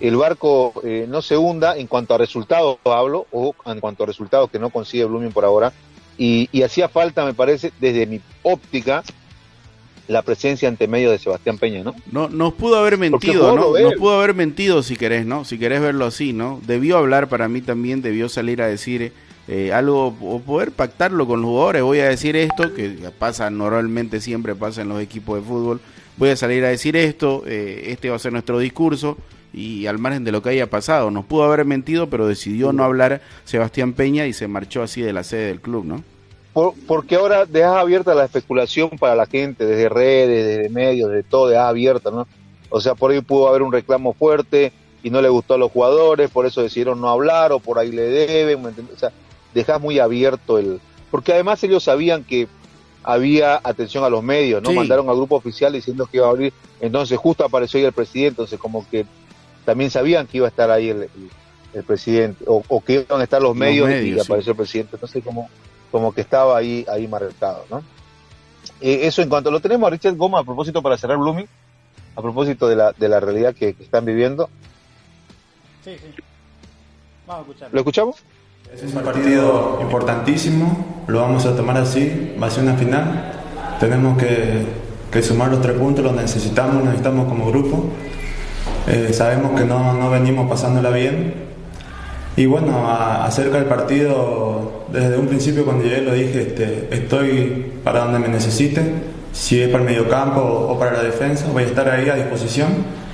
[0.00, 4.06] el barco eh, no se hunda en cuanto a resultados, hablo, o en cuanto a
[4.06, 5.72] resultados que no consigue Blooming por ahora.
[6.18, 9.02] Y, y hacía falta, me parece, desde mi óptica,
[10.08, 11.94] la presencia ante medio de Sebastián Peña, ¿no?
[12.10, 13.78] No, nos pudo haber mentido, ¿no?
[13.78, 15.44] Nos pudo haber mentido si querés, ¿no?
[15.44, 16.60] Si querés verlo así, ¿no?
[16.66, 19.12] Debió hablar para mí también, debió salir a decir
[19.48, 21.82] eh, algo o poder pactarlo con los jugadores.
[21.82, 25.80] Voy a decir esto, que pasa normalmente, siempre pasa en los equipos de fútbol.
[26.16, 29.18] Voy a salir a decir esto, eh, este va a ser nuestro discurso
[29.52, 31.10] y al margen de lo que haya pasado.
[31.10, 35.12] Nos pudo haber mentido, pero decidió no hablar Sebastián Peña y se marchó así de
[35.12, 36.02] la sede del club, ¿no?
[36.86, 41.48] porque ahora dejas abierta la especulación para la gente, desde redes, desde medios, de todo,
[41.48, 42.26] dejas abierta, ¿no?
[42.70, 44.72] O sea, por ahí pudo haber un reclamo fuerte
[45.02, 47.92] y no le gustó a los jugadores, por eso decidieron no hablar o por ahí
[47.92, 49.12] le deben, O sea,
[49.56, 50.80] dejas muy abierto el...
[51.10, 52.48] Porque además ellos sabían que
[53.02, 54.72] había atención a los medios, ¿no?
[54.72, 58.28] Mandaron al grupo oficial diciendo que iba a abrir, entonces justo apareció ahí el presidente,
[58.28, 59.06] entonces como que
[59.64, 61.08] también sabían que iba a estar ahí el,
[61.86, 65.48] presidente, o, que iban a estar los, medios, y apareció el presidente, entonces como
[65.90, 67.82] como que estaba ahí, ahí marcado, ¿no?
[68.80, 71.48] Eh, eso en cuanto lo tenemos a Richard Goma, a propósito para cerrar Blooming,
[72.14, 74.50] a propósito de la, de la realidad que, están viviendo.
[75.84, 76.22] Sí, sí.
[77.26, 77.74] Vamos a escucharlo.
[77.74, 78.16] ¿Lo escuchamos?
[78.74, 83.32] Es un partido importantísimo, lo vamos a tomar así, va a ser una final.
[83.80, 84.64] Tenemos que,
[85.10, 87.86] que sumar los tres puntos, los necesitamos, necesitamos como grupo.
[88.86, 91.46] Eh, sabemos que no, no venimos pasándola bien,
[92.36, 98.00] y bueno, acerca del partido, desde un principio cuando llegué lo dije, este, estoy para
[98.00, 101.88] donde me necesiten, si es para el mediocampo o para la defensa, voy a estar
[101.88, 103.05] ahí a disposición.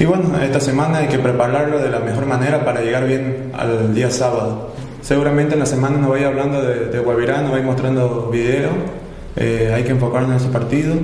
[0.00, 3.94] Y bueno, esta semana hay que prepararlo de la mejor manera para llegar bien al
[3.94, 4.72] día sábado.
[5.02, 8.72] Seguramente en la semana nos voy hablando de, de Guavirá, nos voy mostrando videos,
[9.36, 10.94] eh, hay que enfocarnos en ese partido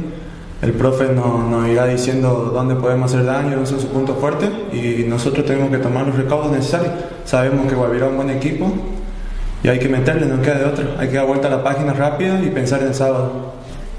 [0.63, 5.05] el profe nos, irá diciendo dónde podemos hacer daño, dónde son sus puntos fuertes y
[5.09, 6.93] nosotros tenemos que tomar los recaudos necesarios.
[7.25, 8.71] Sabemos que Guavirá es un buen equipo
[9.63, 10.85] y hay que meterle, no queda de otra.
[10.99, 13.55] Hay que dar vuelta a la página rápida y pensar en el sábado.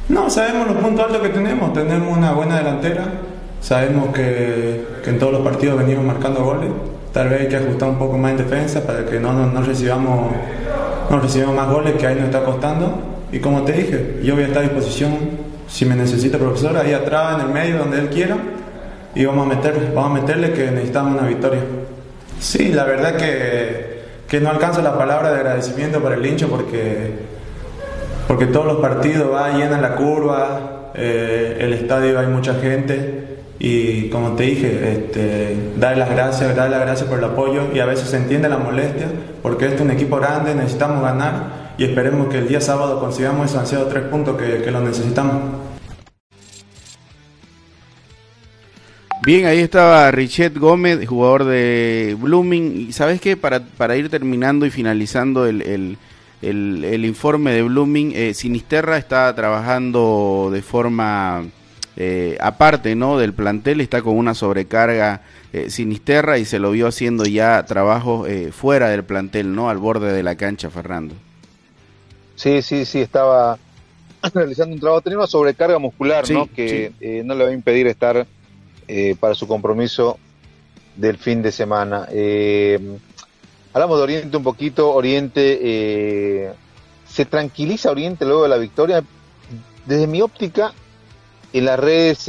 [0.09, 1.73] No, sabemos los puntos altos que tenemos.
[1.73, 3.05] Tenemos una buena delantera.
[3.61, 6.71] Sabemos que, en todos los partidos venimos marcando goles.
[7.13, 10.31] Tal vez hay que ajustar un poco más en defensa para que no, no, recibamos,
[11.09, 12.99] no recibamos más goles que ahí nos está costando.
[13.31, 15.11] Y como te dije, yo voy a estar a disposición
[15.67, 18.35] si me necesita profesor, ahí atrás, en el medio, donde él quiera,
[19.15, 21.61] y vamos a meterle, vamos a meterle que necesitamos una victoria.
[22.39, 27.11] Sí, la verdad que, que no alcanza la palabra de agradecimiento para el hincho porque,
[28.27, 33.30] porque todos los partidos va, llenan la curva, eh, el estadio hay mucha gente
[33.63, 37.79] y como te dije, este, dar las gracias, dar las gracias por el apoyo y
[37.79, 39.07] a veces se entiende la molestia
[39.43, 43.45] porque este es un equipo grande, necesitamos ganar y esperemos que el día sábado consigamos
[43.45, 45.43] esos ansiados tres puntos que, que los necesitamos.
[49.23, 52.87] Bien, ahí estaba Richet Gómez, jugador de Blooming.
[52.89, 55.97] Y sabes qué, para, para ir terminando y finalizando el,
[56.41, 61.45] el, informe de Blooming, eh, Sinisterra está trabajando de forma
[61.97, 63.17] eh, aparte ¿no?
[63.17, 65.21] del plantel, está con una sobrecarga
[65.53, 69.69] eh, Sinisterra y se lo vio haciendo ya trabajo fuera del plantel, ¿no?
[69.69, 71.15] al borde de la cancha, Fernando.
[72.41, 73.59] Sí, sí, sí, estaba
[74.33, 76.47] realizando un trabajo, tenía una sobrecarga muscular, ¿no?
[76.47, 78.25] Que eh, no le va a impedir estar
[78.87, 80.17] eh, para su compromiso
[80.95, 82.07] del fin de semana.
[82.11, 82.79] Eh,
[83.73, 86.55] hablamos de Oriente un poquito, Oriente,
[87.07, 89.03] ¿se tranquiliza Oriente luego de la victoria?
[89.85, 90.73] Desde mi óptica,
[91.53, 92.27] en las redes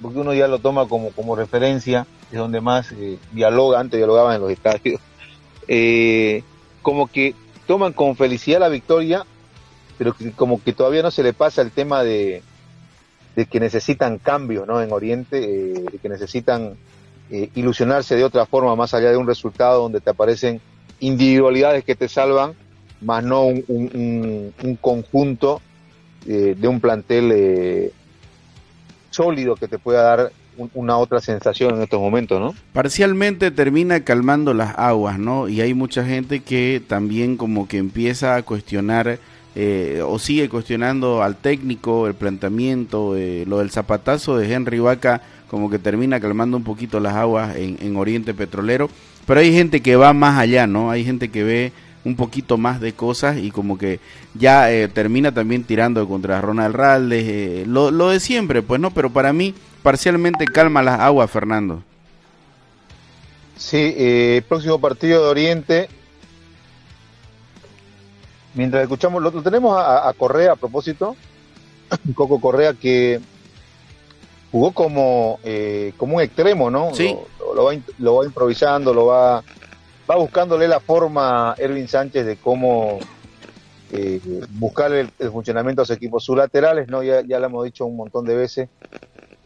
[0.00, 4.36] porque uno ya lo toma como, como referencia, es donde más eh, dialoga, antes dialogaban
[4.36, 5.00] en los estadios,
[5.68, 6.42] eh,
[6.82, 7.34] como que
[7.66, 9.24] toman con felicidad la victoria,
[9.98, 12.42] pero que, como que todavía no se le pasa el tema de,
[13.36, 14.80] de que necesitan cambio ¿no?
[14.80, 16.76] en Oriente, eh, que necesitan
[17.54, 20.60] ilusionarse de otra forma, más allá de un resultado donde te aparecen
[20.98, 22.54] individualidades que te salvan,
[23.00, 25.62] más no un, un conjunto
[26.24, 27.92] de un plantel
[29.10, 30.32] sólido que te pueda dar
[30.74, 32.54] una otra sensación en estos momentos, ¿no?
[32.72, 35.48] Parcialmente termina calmando las aguas, ¿no?
[35.48, 39.18] Y hay mucha gente que también como que empieza a cuestionar
[39.54, 45.22] eh, o sigue cuestionando al técnico, el planteamiento, eh, lo del zapatazo de Henry Vaca,
[45.48, 48.88] como que termina calmando un poquito las aguas en, en Oriente Petrolero.
[49.26, 50.90] Pero hay gente que va más allá, ¿no?
[50.90, 51.72] Hay gente que ve
[52.04, 54.00] un poquito más de cosas y como que
[54.34, 58.90] ya eh, termina también tirando contra Ronald Raldes, eh, lo, lo, de siempre, pues no,
[58.90, 61.82] pero para mí parcialmente calma las aguas, Fernando.
[63.56, 65.88] Sí, eh, próximo partido de Oriente.
[68.54, 71.14] Mientras escuchamos, lo, tenemos a, Correa a propósito,
[72.14, 73.20] Coco Correa que
[74.50, 75.38] jugó como,
[75.96, 76.92] como un extremo, ¿no?
[76.94, 77.14] Sí.
[77.54, 79.44] lo, va, lo va improvisando, lo va
[80.10, 82.98] va buscándole la forma Erwin Sánchez de cómo
[83.92, 86.24] eh, buscar el, funcionamiento de los equipos.
[86.24, 87.02] Sus laterales, ¿no?
[87.02, 88.68] Ya, ya lo hemos dicho un montón de veces.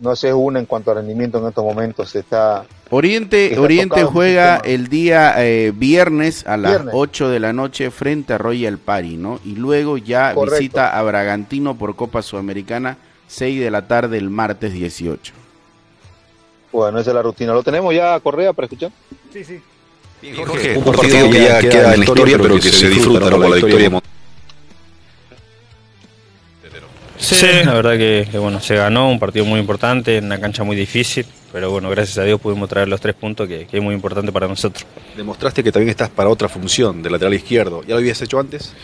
[0.00, 2.14] No se una en cuanto a rendimiento en estos momentos.
[2.16, 8.32] Está, Oriente, Oriente juega el día eh, viernes a las 8 de la noche frente
[8.32, 9.38] a Royal Party, ¿no?
[9.44, 12.98] Y luego ya visita a Bragantino por Copa Sudamericana,
[13.28, 15.32] 6 de la tarde el martes 18.
[16.72, 17.52] Bueno, esa es la rutina.
[17.52, 18.90] ¿Lo tenemos ya, Correa, para escuchar?
[19.32, 19.62] Sí, sí
[20.76, 23.38] un, partido, que ya queda en la historia, pero que, se disfruta ¿no?
[23.38, 23.90] la victoria.
[27.18, 30.76] Sí, la verdad que, bueno, se ganó un partido muy importante, en una cancha muy
[30.76, 33.94] difícil, pero bueno, gracias a Dios pudimos traer los tres puntos que, que, es muy
[33.94, 34.84] importante para nosotros.
[35.16, 38.74] Demostraste que también estás para otra función de lateral izquierdo, ¿ya lo habías hecho antes?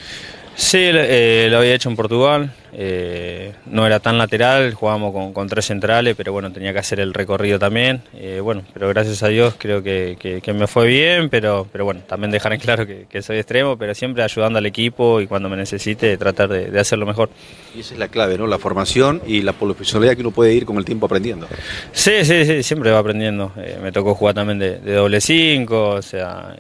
[0.57, 2.53] Sí, eh, lo había hecho en Portugal.
[2.73, 7.13] Eh, no era tan lateral, jugábamos con, tres centrales, pero bueno, tenía que hacer el
[7.13, 8.03] recorrido también.
[8.15, 12.31] Eh, bueno, pero gracias a Dios creo que, me fue bien, pero, pero bueno, también
[12.31, 16.17] dejar en claro que, soy extremo, pero siempre ayudando al equipo y cuando me necesite
[16.17, 17.31] tratar de, hacerlo mejor.
[17.75, 18.47] Y esa es la clave, ¿no?
[18.47, 21.47] La formación y la profesionalidad que uno puede ir con el tiempo aprendiendo.
[21.93, 23.53] Sí, sí, sí, siempre va aprendiendo.
[23.83, 26.57] me tocó jugar también de, doble cinco, o sea,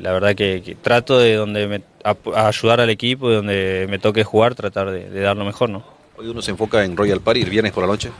[0.00, 4.24] la verdad que, trato de donde me a, ayudar al equipo y donde me toque
[4.24, 5.84] jugar, tratar de, dar lo mejor, ¿no?
[6.16, 8.10] Hoy uno se enfoca en Royal Party, el viernes por la noche.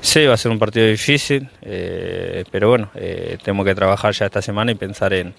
[0.00, 4.26] Sí, va a ser un partido difícil, eh, pero bueno, eh, tengo que trabajar ya
[4.26, 5.34] esta semana y pensar en,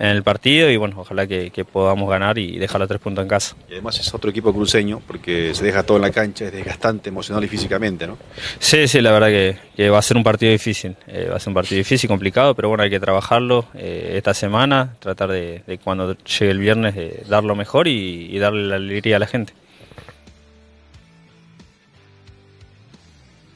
[0.00, 3.28] en el partido y bueno, ojalá que, podamos ganar y dejar los tres puntos en
[3.28, 3.54] casa.
[3.68, 7.10] Y además es otro equipo cruceño porque se deja todo en la cancha, es desgastante
[7.10, 8.16] emocional y físicamente, ¿no?
[8.58, 11.50] Sí, sí, la verdad que, va a ser un partido difícil, eh, va a ser
[11.50, 16.16] un partido difícil, complicado, pero bueno, hay que trabajarlo eh, esta semana, tratar de, cuando
[16.16, 19.52] llegue el viernes de dar lo mejor y, darle la alegría a la gente.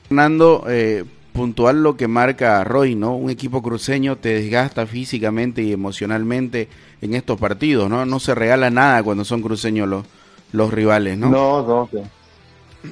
[0.09, 1.05] Fernando, eh,
[1.35, 3.17] puntual lo que marca Roy, ¿no?
[3.17, 6.69] Un equipo cruceño te desgasta físicamente y emocionalmente
[7.03, 8.07] en estos partidos, ¿no?
[8.07, 10.07] No se regala nada cuando son cruceños los,
[10.53, 11.29] los rivales, ¿no?
[11.29, 11.91] No, no,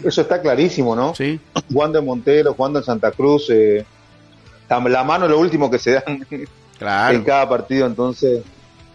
[0.05, 1.15] eso está clarísimo, ¿no?
[1.15, 1.39] Sí.
[1.73, 3.87] Juan de Montero, Juan de Santa Cruz, eh,
[4.69, 6.27] la mano es lo último que se dan
[7.11, 8.43] en cada partido, entonces,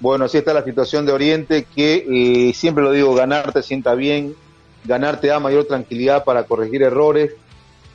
[0.02, 2.06] bueno, así está la situación de Oriente, que
[2.50, 4.36] eh, siempre lo digo, ganar te sienta bien,
[4.84, 7.32] ganar te da mayor tranquilidad para corregir errores,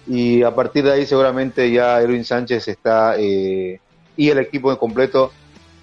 [0.07, 3.81] y a partir de ahí seguramente ya Erwin Sánchez está eh,
[4.17, 5.33] y el equipo en completo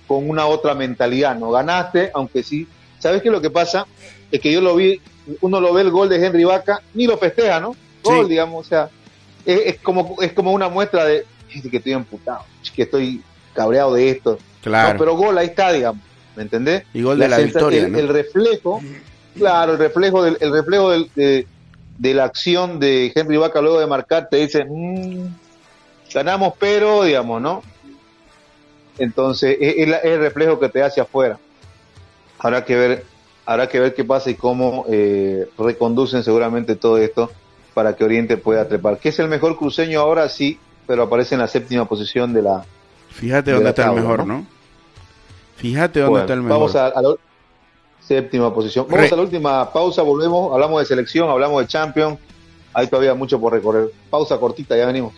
[0.07, 1.37] con una otra mentalidad.
[1.37, 2.67] No ganaste, aunque sí.
[2.99, 3.85] ¿Sabes qué es lo que pasa?
[4.31, 4.99] Es que yo lo vi,
[5.41, 7.75] uno lo ve el gol de Henry Vaca, ni lo festeja, ¿no?
[8.03, 8.89] Gol, digamos, o sea,
[9.45, 11.25] es, como, es como una muestra de
[11.69, 12.43] que estoy amputado,
[12.75, 13.21] que estoy
[13.53, 14.37] cabreado de esto.
[14.61, 14.99] Claro.
[14.99, 16.03] pero gol ahí está, digamos,
[16.35, 16.83] ¿me entendés?
[16.93, 17.85] Y gol de la, victoria.
[17.85, 18.81] El, reflejo,
[19.35, 21.47] claro, el reflejo del, el reflejo del, de,
[21.99, 25.35] de la acción de Henry Vaca luego de marcar, te dicen, mm,
[26.13, 27.61] ganamos, pero, digamos, ¿no?
[28.97, 31.37] Entonces, es, el reflejo que te hace afuera.
[32.39, 33.05] Habrá que ver,
[33.45, 37.31] habrá que ver qué pasa y cómo eh, reconducen seguramente todo esto
[37.73, 38.97] para que Oriente pueda trepar.
[38.97, 40.29] ¿Qué es el mejor cruceño ahora?
[40.29, 42.63] Sí, pero aparece en la séptima posición de la.
[43.09, 44.45] Fíjate dónde está el mejor, ¿no?
[45.57, 46.59] Fíjate dónde está el mejor.
[46.59, 47.01] Vamos a, a,
[48.09, 48.87] séptima posición.
[48.89, 52.17] Vamos a la última pausa, volvemos, hablamos de selección, hablamos de champion,
[52.73, 53.91] hay todavía mucho por recorrer.
[54.09, 55.13] Pausa cortita, ya venimos.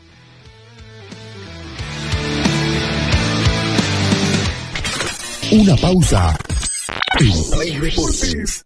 [5.53, 6.37] Una pausa
[7.19, 8.65] en Play Deportes.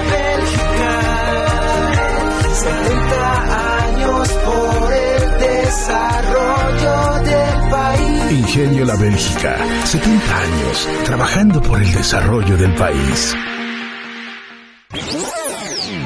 [8.31, 13.35] Ingenio La Bélgica, 70 años trabajando por el desarrollo del país.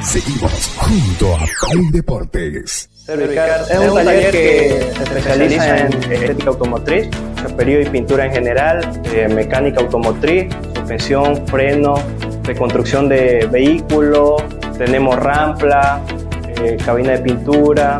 [0.04, 2.90] Seguimos junto a Play Deportes.
[3.06, 9.02] Cervicar es un taller que se especializa en estética automotriz, chaperío y pintura en general,
[9.14, 11.96] eh, mecánica automotriz, suspensión, freno,
[12.44, 14.44] reconstrucción de vehículos,
[14.78, 16.02] tenemos rampla,
[16.64, 18.00] eh, cabina de pintura,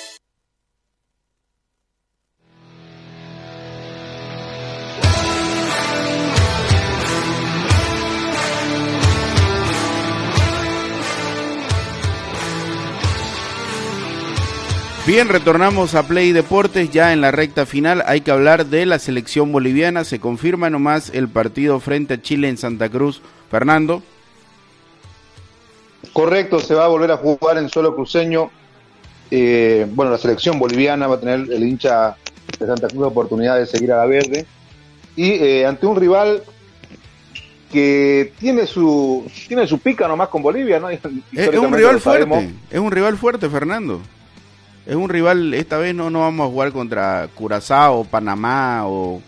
[15.11, 18.01] Bien, retornamos a Play Deportes ya en la recta final.
[18.07, 20.05] Hay que hablar de la selección boliviana.
[20.05, 23.21] Se confirma nomás el partido frente a Chile en Santa Cruz.
[23.49, 24.01] Fernando.
[26.13, 28.51] Correcto, se va a volver a jugar en suelo cruceño.
[29.29, 32.15] Eh, bueno, la selección boliviana va a tener el hincha
[32.57, 34.45] de Santa Cruz la oportunidad de seguir a la verde.
[35.17, 36.41] Y eh, ante un rival
[37.69, 40.89] que tiene su tiene su pica nomás con Bolivia, ¿no?
[40.89, 41.01] Es,
[41.33, 43.99] es un rival fuerte, es un rival fuerte, Fernando.
[44.85, 49.21] Es un rival, esta vez no, no vamos a jugar contra Curazao, Panamá o,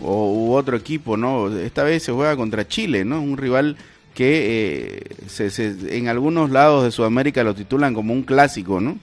[0.00, 1.48] o u otro equipo, ¿no?
[1.56, 3.20] Esta vez se juega contra Chile, ¿no?
[3.20, 3.76] Un rival
[4.14, 8.98] que eh, se, se, en algunos lados de Sudamérica lo titulan como un clásico, ¿no?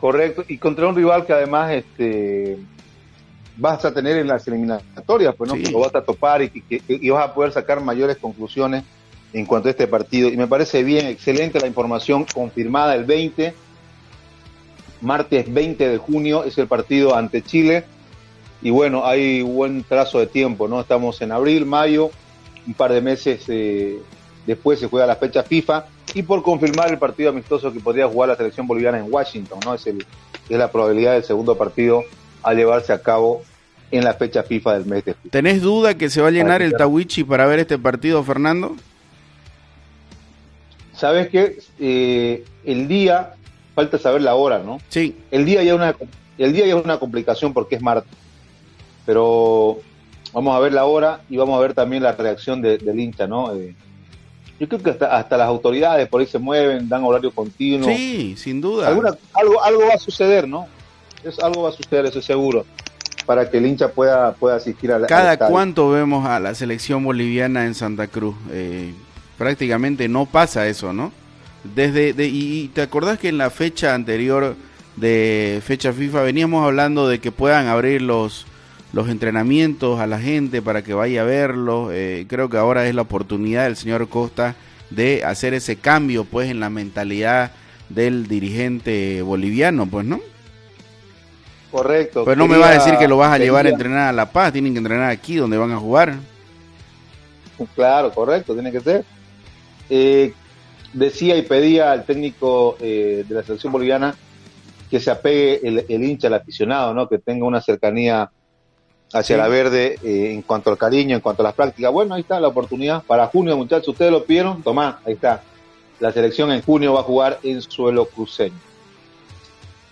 [0.00, 2.58] Correcto, y contra un rival que además este
[3.58, 5.62] vas a tener en las eliminatorias, pues no, Sí.
[5.64, 8.84] que lo vas a topar y, que- que- y vas a poder sacar mayores conclusiones
[9.32, 10.28] en cuanto a este partido.
[10.28, 13.54] Y me parece bien, excelente la información confirmada el 20,
[15.00, 17.84] martes 20 de junio es el partido ante Chile.
[18.62, 20.80] Y bueno, hay buen trazo de tiempo, ¿no?
[20.80, 22.10] Estamos en abril, mayo,
[22.66, 23.98] un par de meses eh,
[24.46, 28.30] después se juega la fecha FIFA y por confirmar el partido amistoso que podría jugar
[28.30, 29.74] la selección boliviana en Washington, ¿no?
[29.74, 30.04] Es, el,
[30.48, 32.02] es la probabilidad del segundo partido
[32.42, 33.42] a llevarse a cabo
[33.90, 35.30] en la fecha FIFA del mes de julio.
[35.30, 38.76] ¿Tenés duda que se va a llenar el Tawichi para ver este partido, Fernando?
[40.94, 41.58] ¿Sabes qué?
[41.78, 43.34] Eh, el día,
[43.76, 44.78] falta saber la hora, ¿no?
[44.88, 45.14] Sí.
[45.30, 45.94] El día ya es una,
[46.38, 48.10] el día ya es una complicación porque es martes.
[49.04, 49.78] Pero
[50.32, 53.26] vamos a ver la hora y vamos a ver también la reacción de- del hincha,
[53.26, 53.54] ¿no?
[53.54, 53.74] Eh,
[54.58, 57.88] yo creo que hasta, hasta las autoridades por ahí se mueven, dan horario continuo.
[57.88, 58.88] Sí, sin duda.
[58.88, 60.66] Alguna- algo, algo va a suceder, ¿no?
[61.22, 62.64] Es, algo va a suceder, eso es seguro,
[63.26, 67.04] para que el hincha pueda, pueda asistir a la ¿Cada cuánto vemos a la selección
[67.04, 68.34] boliviana en Santa Cruz?
[68.50, 68.94] Eh,
[69.36, 71.12] prácticamente no pasa eso, ¿no?
[71.74, 74.56] Desde de- y, te acordás que en la fecha anterior
[74.96, 78.46] de fecha FIFA veníamos hablando de que puedan abrir los
[78.92, 81.90] los entrenamientos a la gente para que vaya a verlos.
[81.92, 84.54] Eh, creo que ahora es la oportunidad del señor Costa
[84.88, 87.50] de hacer ese cambio, pues, en la mentalidad
[87.90, 90.20] del dirigente boliviano, pues, ¿no?
[91.70, 92.24] Correcto.
[92.24, 94.30] Pues no me vas a decir que lo vas a llevar a entrenar a La
[94.30, 96.14] Paz, tienen que entrenar aquí donde van a jugar.
[97.74, 99.04] Claro, correcto, tiene que ser.
[99.90, 100.32] Eh,
[100.96, 104.16] decía y pedía al técnico eh, de la selección boliviana
[104.90, 107.08] que se apegue el, hincha, el aficionado, ¿no?
[107.08, 108.30] Que tenga una cercanía
[109.12, 111.92] hacia la verde eh, en cuanto al cariño, en cuanto a las prácticas.
[111.92, 113.88] Bueno, ahí está la oportunidad para junio, muchachos.
[113.88, 115.42] Ustedes lo pidieron, tomá, ahí está.
[116.00, 118.54] La selección en junio va a jugar en suelo cruceño.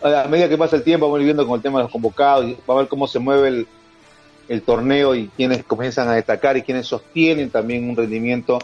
[0.02, 2.56] A medida que pasa el tiempo, vamos viendo con el tema de los convocados, y
[2.68, 3.66] va a ver cómo se mueve el,
[4.48, 8.58] el torneo y quienes comienzan a destacar y quienes sostienen también un rendimiento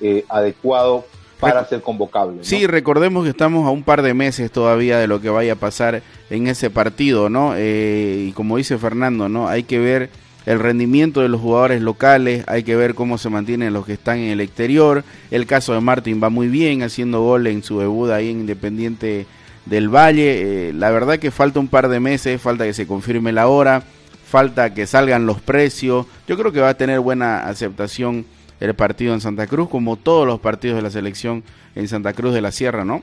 [0.00, 1.04] eh, adecuado
[1.40, 2.38] para ser convocable.
[2.42, 5.56] Sí, recordemos que estamos a un par de meses todavía de lo que vaya a
[5.56, 7.54] pasar en ese partido, ¿no?
[7.56, 9.48] Eh, y como dice Fernando, ¿no?
[9.48, 10.10] Hay que ver
[10.46, 14.18] el rendimiento de los jugadores locales, hay que ver cómo se mantienen los que están
[14.18, 15.04] en el exterior.
[15.30, 19.26] El caso de Martín va muy bien, haciendo gol en su debut ahí en Independiente
[19.66, 20.68] del Valle.
[20.68, 23.82] Eh, la verdad que falta un par de meses, falta que se confirme la hora
[24.30, 26.06] falta que salgan los precios.
[26.28, 28.24] Yo creo que va a tener buena aceptación
[28.60, 31.42] el partido en Santa Cruz, como todos los partidos de la selección
[31.74, 33.02] en Santa Cruz de la Sierra, ¿no?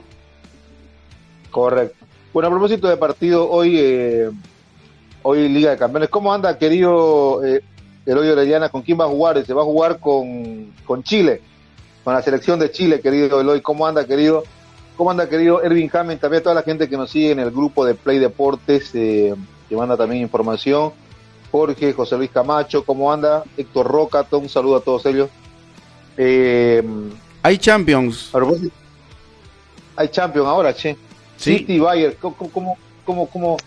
[1.51, 2.05] Correcto.
[2.33, 4.29] Bueno, a propósito de partido, hoy, eh,
[5.23, 7.63] hoy Liga de Campeones, ¿cómo anda, querido eh,
[8.05, 8.69] Eloy Orellana?
[8.69, 9.43] ¿Con quién va a jugar?
[9.43, 11.41] Se va a jugar con, con Chile,
[12.03, 13.61] con la selección de Chile, querido Eloy.
[13.61, 14.43] ¿Cómo anda, querido?
[14.95, 16.19] ¿Cómo anda, querido Ervin Hammond?
[16.19, 19.33] También a toda la gente que nos sigue en el grupo de Play Deportes, eh,
[19.67, 20.91] que manda también información.
[21.51, 23.43] Jorge, José Luis Camacho, ¿cómo anda?
[23.57, 25.29] Héctor Roca, un saludo a todos ellos.
[26.17, 26.83] Eh,
[27.43, 28.31] hay Champions.
[29.95, 30.97] Hay Champions ahora, che.
[31.37, 31.59] ¿Sí?
[31.59, 32.35] City Bayern, ¿cómo,
[33.05, 33.57] cómo, cómo,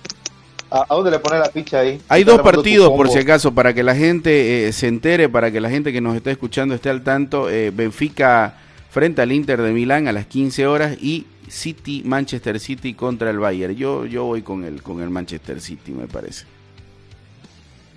[0.70, 2.00] a, dónde le pone la ficha ahí?
[2.08, 5.60] Hay dos partidos, por si acaso, para que la gente eh, se entere, para que
[5.60, 7.48] la gente que nos está escuchando esté al tanto.
[7.48, 8.58] Eh, Benfica
[8.90, 13.38] frente al Inter de Milán a las 15 horas y City, Manchester City contra el
[13.38, 13.76] Bayern.
[13.76, 16.44] Yo, yo voy con el, con el Manchester City, me parece.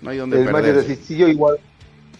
[0.04, 1.58] No hay donde el igual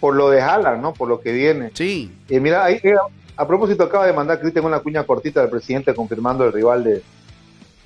[0.04, 0.92] por lo de Haaland, ¿no?
[0.92, 1.70] Por lo que viene.
[1.72, 2.12] Sí.
[2.28, 2.94] Eh, mira, ahí, eh,
[3.38, 7.02] a propósito acaba de mandar Cristian una cuña cortita del presidente confirmando el rival de,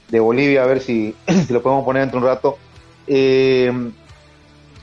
[0.08, 1.14] de Bolivia, a ver si,
[1.46, 2.58] si, lo podemos poner dentro un rato.
[3.06, 3.72] Eh,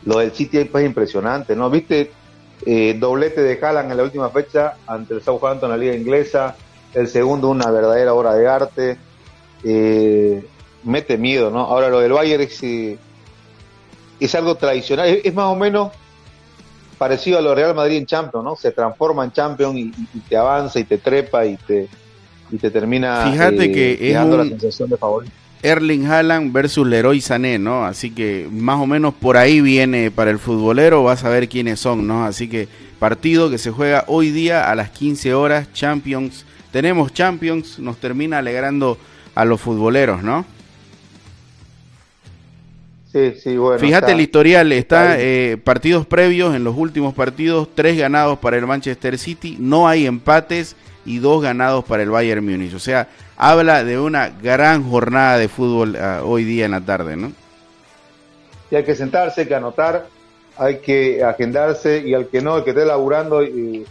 [0.05, 1.69] lo del City es pues, impresionante, ¿no?
[1.69, 2.09] Viste,
[2.97, 6.55] doblete de Haaland en la última fecha ante el Southampton en la liga inglesa,
[6.93, 8.97] el segundo una verdadera obra de arte,
[10.85, 11.65] mete miedo, ¿no?
[11.65, 12.63] Ahora lo del Bayern es,
[14.21, 15.91] es algo tradicional, es, más o menos
[16.97, 18.55] parecido a lo Real Madrid en Champions, ¿no?
[18.55, 19.91] Se transforma en Champions y,
[20.27, 21.87] te avanza y te trepa y te,
[22.51, 25.33] y te termina Fíjate eh, que es la sensación de favorito.
[25.61, 27.85] Erling Haaland versus Leroy Sané, ¿no?
[27.85, 31.79] Así que más o menos por ahí viene para el futbolero, vas a ver quiénes
[31.79, 32.25] son, ¿no?
[32.25, 32.67] Así que
[32.99, 36.45] partido que se juega hoy día a las 15 horas, Champions.
[36.71, 38.97] Tenemos Champions, nos termina alegrando
[39.33, 40.45] a los futboleros, ¿no?
[43.79, 48.67] Fíjate el historial, está eh, partidos previos, en los últimos partidos, tres ganados para el
[48.67, 52.73] Manchester City, no hay empates y dos ganados para el Bayern Múnich.
[52.73, 53.07] O sea,
[53.37, 57.31] habla de una gran jornada de fútbol ah, hoy día en la tarde, ¿no?
[58.69, 60.07] Y hay que sentarse, hay que anotar,
[60.57, 63.85] hay que agendarse y al que no, el que esté laburando y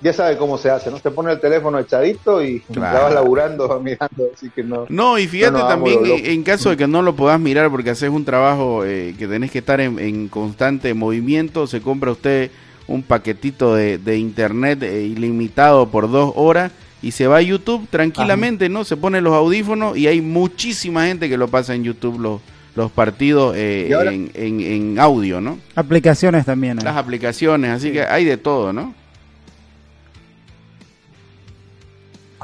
[0.00, 0.98] ya sabe cómo se hace, ¿no?
[0.98, 3.04] Se pone el teléfono echadito y claro.
[3.04, 4.86] va laburando, mirando, así que no.
[4.88, 8.24] No, y fíjate también, en caso de que no lo puedas mirar porque haces un
[8.24, 12.50] trabajo eh, que tenés que estar en, constante movimiento, se compra usted
[12.88, 16.70] un paquetito de, internet eh, ilimitado por dos horas
[17.02, 18.84] y se va a YouTube tranquilamente, ¿no?
[18.84, 22.40] Se pone los audífonos y hay muchísima gente que lo pasa en YouTube los
[22.76, 23.88] los partidos eh,
[24.34, 25.58] en, en, audio, ¿no?
[25.74, 26.76] Aplicaciones también.
[26.76, 28.94] Las aplicaciones, así que hay de todo, ¿no?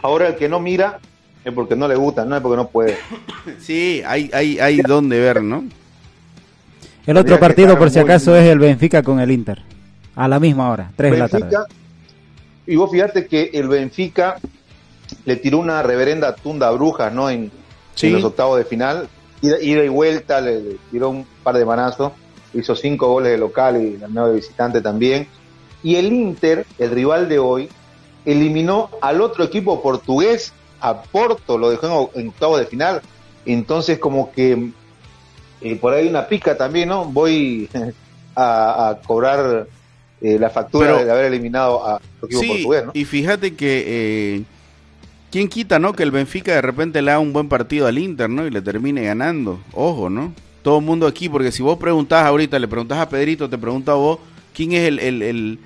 [0.03, 0.99] Ahora el que no mira
[1.45, 2.99] es porque no le gusta, no es porque no puede.
[3.59, 5.65] Sí, hay, hay, hay donde ver, ¿no?
[7.07, 9.63] El otro partido, por si acaso, es el Benfica con el Inter.
[10.15, 11.57] A la misma hora, 3 de la tarde.
[12.67, 14.37] Y vos fíjate que el Benfica
[15.25, 17.29] le tiró una reverenda tunda a Brujas, ¿no?
[17.29, 17.51] En,
[18.03, 19.09] los octavos de final.
[19.41, 22.13] Ida, y vuelta, le, tiró un par de manazos.
[22.55, 25.27] Hizo cinco goles de local y el de visitante también.
[25.83, 27.69] Y el Inter, el rival de hoy,
[28.25, 33.03] eliminó al otro equipo portugués, a Porto, lo dejó en, octavo de final.
[33.47, 34.71] Entonces, como que
[35.61, 37.05] eh, por ahí una pica también, ¿no?
[37.05, 37.69] Voy
[38.37, 39.67] a, cobrar
[40.21, 42.91] eh, la factura de haber eliminado a otro equipo portugués, ¿no?
[42.95, 43.85] Y fíjate que.
[43.87, 44.43] Eh,
[45.31, 45.95] ¿Quién quita, no?
[45.95, 48.47] Que el Benfica de repente le haga un buen partido al Inter, ¿no?
[48.47, 49.61] Y le termine ganando.
[49.73, 50.35] Ojo, ¿no?
[50.63, 53.93] Todo el mundo aquí, porque si vos preguntás ahorita, le preguntás a Pedrito, te pregunta
[53.93, 54.19] a vos,
[54.53, 55.59] ¿quién es el, el el,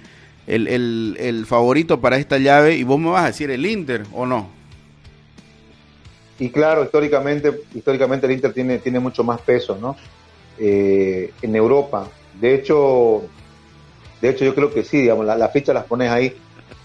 [0.46, 4.26] el, el, favorito para esta llave y vos me vas a decir el Inter o
[4.26, 4.48] no.
[6.38, 9.96] Y claro, históricamente, históricamente el Inter tiene, tiene mucho más peso, ¿no?
[10.58, 12.08] Eh, en Europa.
[12.40, 13.24] De hecho,
[14.20, 16.36] de hecho yo creo que sí, digamos, la, ficha las pones ahí.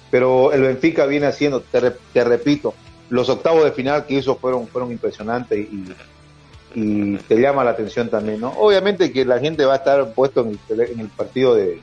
[0.10, 2.74] Pero el Benfica viene haciendo, te, repito,
[3.10, 5.86] los octavos de final que hizo fueron, fueron impresionantes y,
[6.76, 8.50] y te llama la atención también, ¿no?
[8.58, 11.80] Obviamente que la gente va a estar puesto en el, en el partido de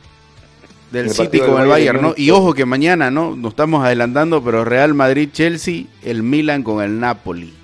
[0.91, 2.15] del City con el Bayern, ¿no?
[2.17, 3.37] Y ojo que mañana, ¿no?
[3.37, 7.55] Nos estamos adelantando, pero Real Madrid, Chelsea, el Milan con el Napoli.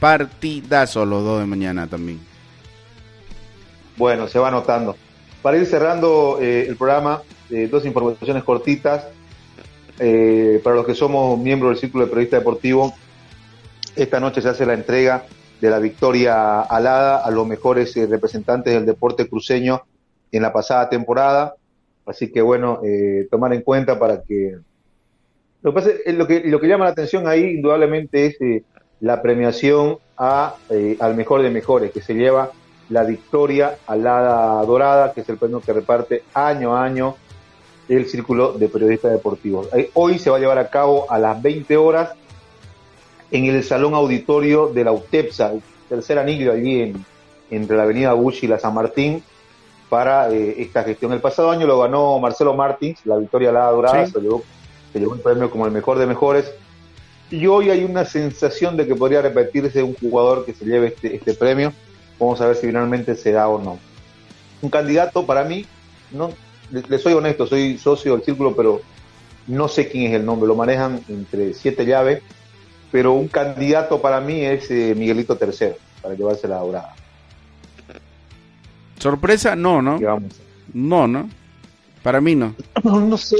[0.00, 2.20] Partidazo los dos de mañana también.
[3.96, 4.96] Bueno, se va anotando.
[5.42, 9.06] Para ir cerrando eh, el programa, eh, dos informaciones cortitas.
[9.98, 12.94] Eh, para los que somos miembros del Círculo de Periodista Deportivo,
[13.94, 15.26] esta noche se hace la entrega
[15.60, 19.82] de la victoria alada a los mejores representantes del deporte cruceño
[20.32, 21.54] en la pasada temporada.
[22.06, 22.80] Así que bueno,
[23.30, 24.56] tomar en cuenta para que...
[25.62, 28.62] Lo que, pasa, lo, que, lo que llama la atención ahí indudablemente es
[29.00, 30.56] la premiación a,
[30.98, 32.50] al mejor de mejores, que se lleva
[32.88, 37.16] la Victoria Alada Dorada, que es el premio que reparte año a año
[37.88, 39.68] el Círculo de Periodistas Deportivos.
[39.74, 42.12] Eh, hoy se va a llevar a cabo a las 20 horas
[43.30, 46.94] en el Salón Auditorio de la UTEPSA, el tercer anillo allí
[47.50, 49.22] entre la Avenida Bush y la San Martín,
[49.92, 51.12] para eh, esta gestión.
[51.12, 54.42] El pasado año lo ganó Marcelo Martins, la Victoria Alada Dorada, se, llevó,
[54.90, 56.50] se llevó el premio como el mejor de mejores.
[57.30, 61.16] Y hoy hay una sensación de que podría repetirse un jugador que se lleve este,
[61.16, 61.74] este premio
[62.18, 63.78] Vamos a ver si finalmente se da o no.
[64.62, 65.66] Un candidato para mí,
[66.10, 66.30] no,
[66.70, 68.80] le, soy honesto, soy socio del círculo, pero
[69.46, 72.22] no sé quién es el nombre, lo manejan entre siete llaves,
[72.90, 76.94] pero un candidato para mí es eh, Miguelito III, para llevarse la dorada.
[79.02, 79.98] Sorpresa, no, ¿no?
[80.72, 81.28] No, ¿no?
[82.04, 82.54] Para mí no.
[82.84, 83.36] No, sé.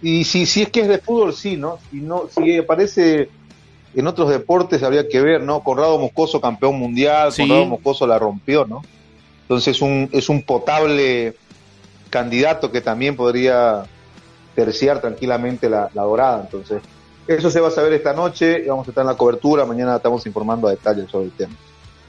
[0.00, 1.78] Y si, si es que es de fútbol, sí, ¿no?
[1.90, 3.28] Si, no, si aparece
[3.94, 5.64] en otros deportes habría que ver, ¿no?
[5.64, 8.82] Conrado Moscoso, campeón mundial, Conrado Moscoso la rompió, ¿no?
[9.42, 11.34] Entonces un, es un potable
[12.08, 13.82] candidato que también podría
[14.54, 16.42] terciar tranquilamente la, dorada.
[16.42, 16.80] Entonces,
[17.26, 20.24] eso se va a saber esta noche, vamos a estar en la cobertura, mañana estamos
[20.26, 21.54] informando a detalles sobre el tema.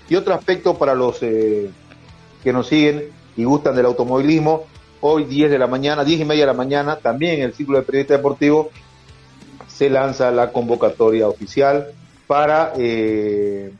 [0.09, 1.71] Y otro aspecto para los eh,
[2.43, 4.63] que nos siguen y gustan del automovilismo,
[5.01, 7.77] hoy 10 de la mañana, 10 y media de la mañana, también en el ciclo
[7.77, 8.69] de periodista deportivo,
[9.67, 11.87] se lanza la convocatoria oficial
[12.27, 13.71] para eh,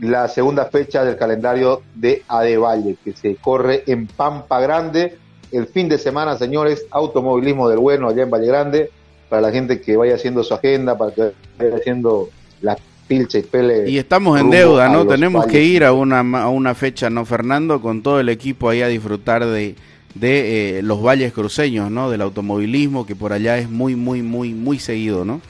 [0.00, 5.18] la segunda fecha del calendario de Adevalle, que se corre en Pampa Grande.
[5.50, 8.90] El fin de semana, señores, automovilismo del bueno allá en Valle Grande,
[9.28, 12.28] para la gente que vaya haciendo su agenda, para que vaya haciendo
[12.60, 12.76] la
[13.08, 13.90] pilcha y pele.
[13.90, 15.06] Y estamos en deuda, ¿no?
[15.06, 17.80] Tenemos que ir a una, a una fecha, ¿no, Fernando?
[17.80, 19.74] Con todo el equipo ahí a disfrutar de,
[20.14, 22.10] de eh, los valles cruceños, ¿no?
[22.10, 25.40] Del automovilismo que por allá es muy, muy, muy, muy seguido, ¿no?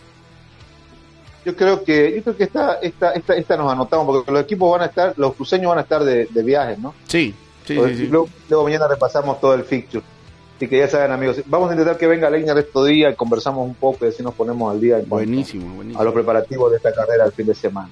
[1.45, 4.71] Yo creo que, yo creo que esta, esta, esta, esta nos anotamos porque los equipos
[4.71, 6.95] van a estar, los cruceños van a estar de, de viajes, ¿no?
[7.07, 7.35] Sí,
[7.65, 8.29] sí, sí, luego,
[8.65, 10.05] mañana repasamos todo el fixture.
[10.59, 13.65] Así que ya saben, amigos, vamos a intentar que venga Leña estos día y conversamos
[13.65, 16.01] un poco y así nos ponemos al día buenísimo, buenísimo.
[16.01, 17.91] a los preparativos de esta carrera el fin de semana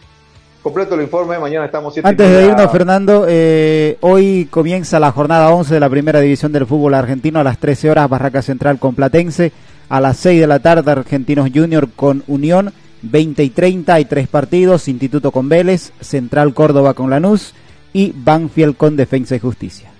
[0.66, 1.38] completo el informe.
[1.38, 6.18] Mañana estamos Antes de irnos, Fernando, eh, hoy comienza la jornada 11 de la primera
[6.18, 9.52] división del fútbol argentino a las 13 horas, Barraca Central con Platense.
[9.88, 12.72] A las 6 de la tarde, Argentinos Junior con Unión.
[13.02, 17.54] 20 y 30 hay tres partidos: Instituto con Vélez, Central Córdoba con Lanús
[17.92, 19.95] y Banfield con Defensa y Justicia.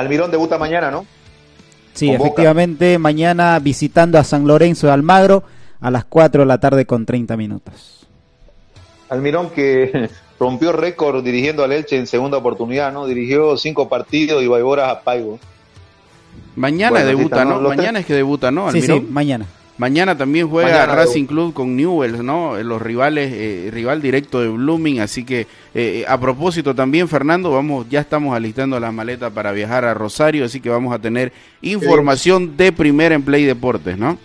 [0.00, 1.06] Almirón debuta mañana, ¿no?
[1.92, 5.42] Sí, efectivamente, mañana visitando a San Lorenzo de Almagro
[5.80, 8.06] a las 4 de la tarde con 30 minutos.
[9.10, 10.08] Almirón que
[10.40, 13.06] rompió récord dirigiendo al Elche en segunda oportunidad, ¿no?
[13.06, 15.38] Dirigió cinco partidos y va horas a Paigo.
[16.56, 17.60] Mañana debuta, ¿no?
[17.60, 18.68] Mañana es que debuta, ¿no?
[18.68, 19.00] Almirón?
[19.00, 19.46] Sí, sí, mañana.
[19.80, 22.62] Mañana también juega Racing Club con Newells, ¿no?
[22.62, 27.86] Los rivales, eh, rival directo de Blooming, así que eh, a propósito también, Fernando, vamos,
[27.88, 32.58] ya estamos alistando la maleta para viajar a Rosario, así que vamos a tener información
[32.58, 34.18] de primera en Play Deportes, ¿no?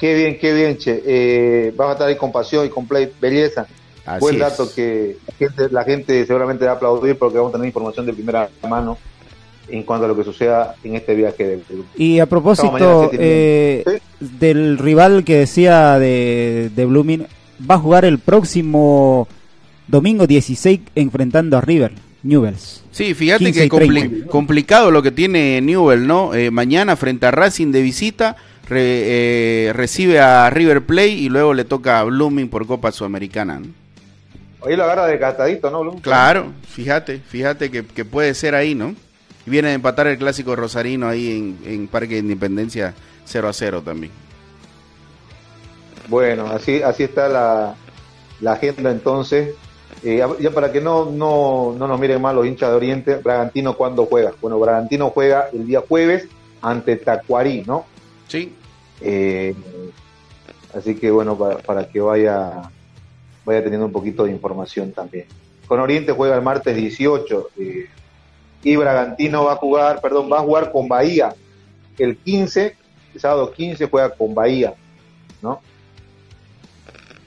[0.00, 1.00] Qué bien, qué bien, che.
[1.06, 3.68] Eh, vas a estar ahí con pasión y con play, belleza.
[4.18, 5.16] Buen dato que
[5.70, 8.98] la gente, seguramente va a aplaudir porque vamos a tener información de primera mano
[9.68, 11.62] en cuanto a lo que suceda en este viaje del
[11.96, 13.84] Y a propósito eh,
[14.20, 17.26] del rival que decía de, de Blooming,
[17.68, 19.28] va a jugar el próximo
[19.86, 21.92] domingo 16 enfrentando a River.
[22.24, 22.82] Newells.
[22.90, 23.68] Sí, fíjate que
[24.28, 26.34] complicado lo que tiene Newell, ¿no?
[26.34, 28.36] Eh, mañana frente a Racing de visita
[28.70, 33.60] eh, recibe a River Plate y luego le toca a Blooming por Copa Sudamericana.
[33.60, 33.66] ¿no?
[34.60, 36.00] Hoy la agarra de catadito, ¿no, Blooming?
[36.00, 38.94] Claro, fíjate, fíjate que, puede ser ahí, ¿no?
[39.46, 44.12] Viene de empatar el clásico rosarino ahí en, Parque de Independencia 0 a 0 también.
[46.08, 47.74] Bueno, así, así está la,
[48.40, 49.54] la agenda entonces.
[50.02, 53.74] Eh, ya para que no, no, no nos miren mal los hinchas de Oriente, Bragantino
[53.74, 54.32] cuando juega.
[54.40, 56.28] Bueno, Bragantino juega el día jueves
[56.60, 57.86] ante Tacuarí, ¿no?
[58.28, 58.54] Sí.
[59.00, 59.54] Eh,
[60.74, 62.70] así que bueno, para, que vaya
[63.44, 65.26] vaya teniendo un poquito de información también.
[65.66, 67.86] Con Oriente juega el martes 18 eh,
[68.64, 71.34] y Bragantino va a jugar, perdón, va a jugar con Bahía
[71.98, 72.76] el 15,
[73.14, 74.74] el sábado 15 juega con Bahía,
[75.42, 75.60] ¿no?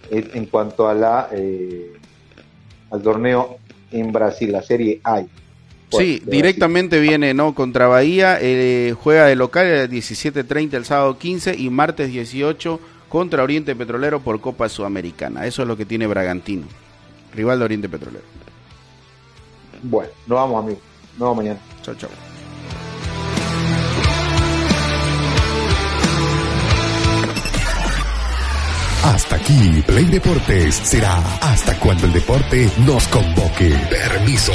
[0.10, 1.94] En, cuanto a la eh,
[2.90, 3.58] al torneo
[3.92, 5.22] en Brasil, la Serie A.
[5.92, 11.70] Sí, directamente viene no contra Bahía, eh, juega de local 17.30 el sábado 15 y
[11.70, 12.80] martes 18
[13.10, 15.46] contra Oriente Petrolero por Copa Sudamericana.
[15.46, 16.68] Eso es lo que tiene Bragantino,
[17.34, 18.26] rival de Oriente Petrolero.
[19.84, 20.84] Bueno, nos vamos amigos,
[21.18, 21.59] nos vemos mañana.
[21.82, 22.09] Chao, chao.
[29.03, 33.70] Hasta aquí, Play Deportes será hasta cuando el deporte nos convoque.
[33.89, 34.51] Permiso.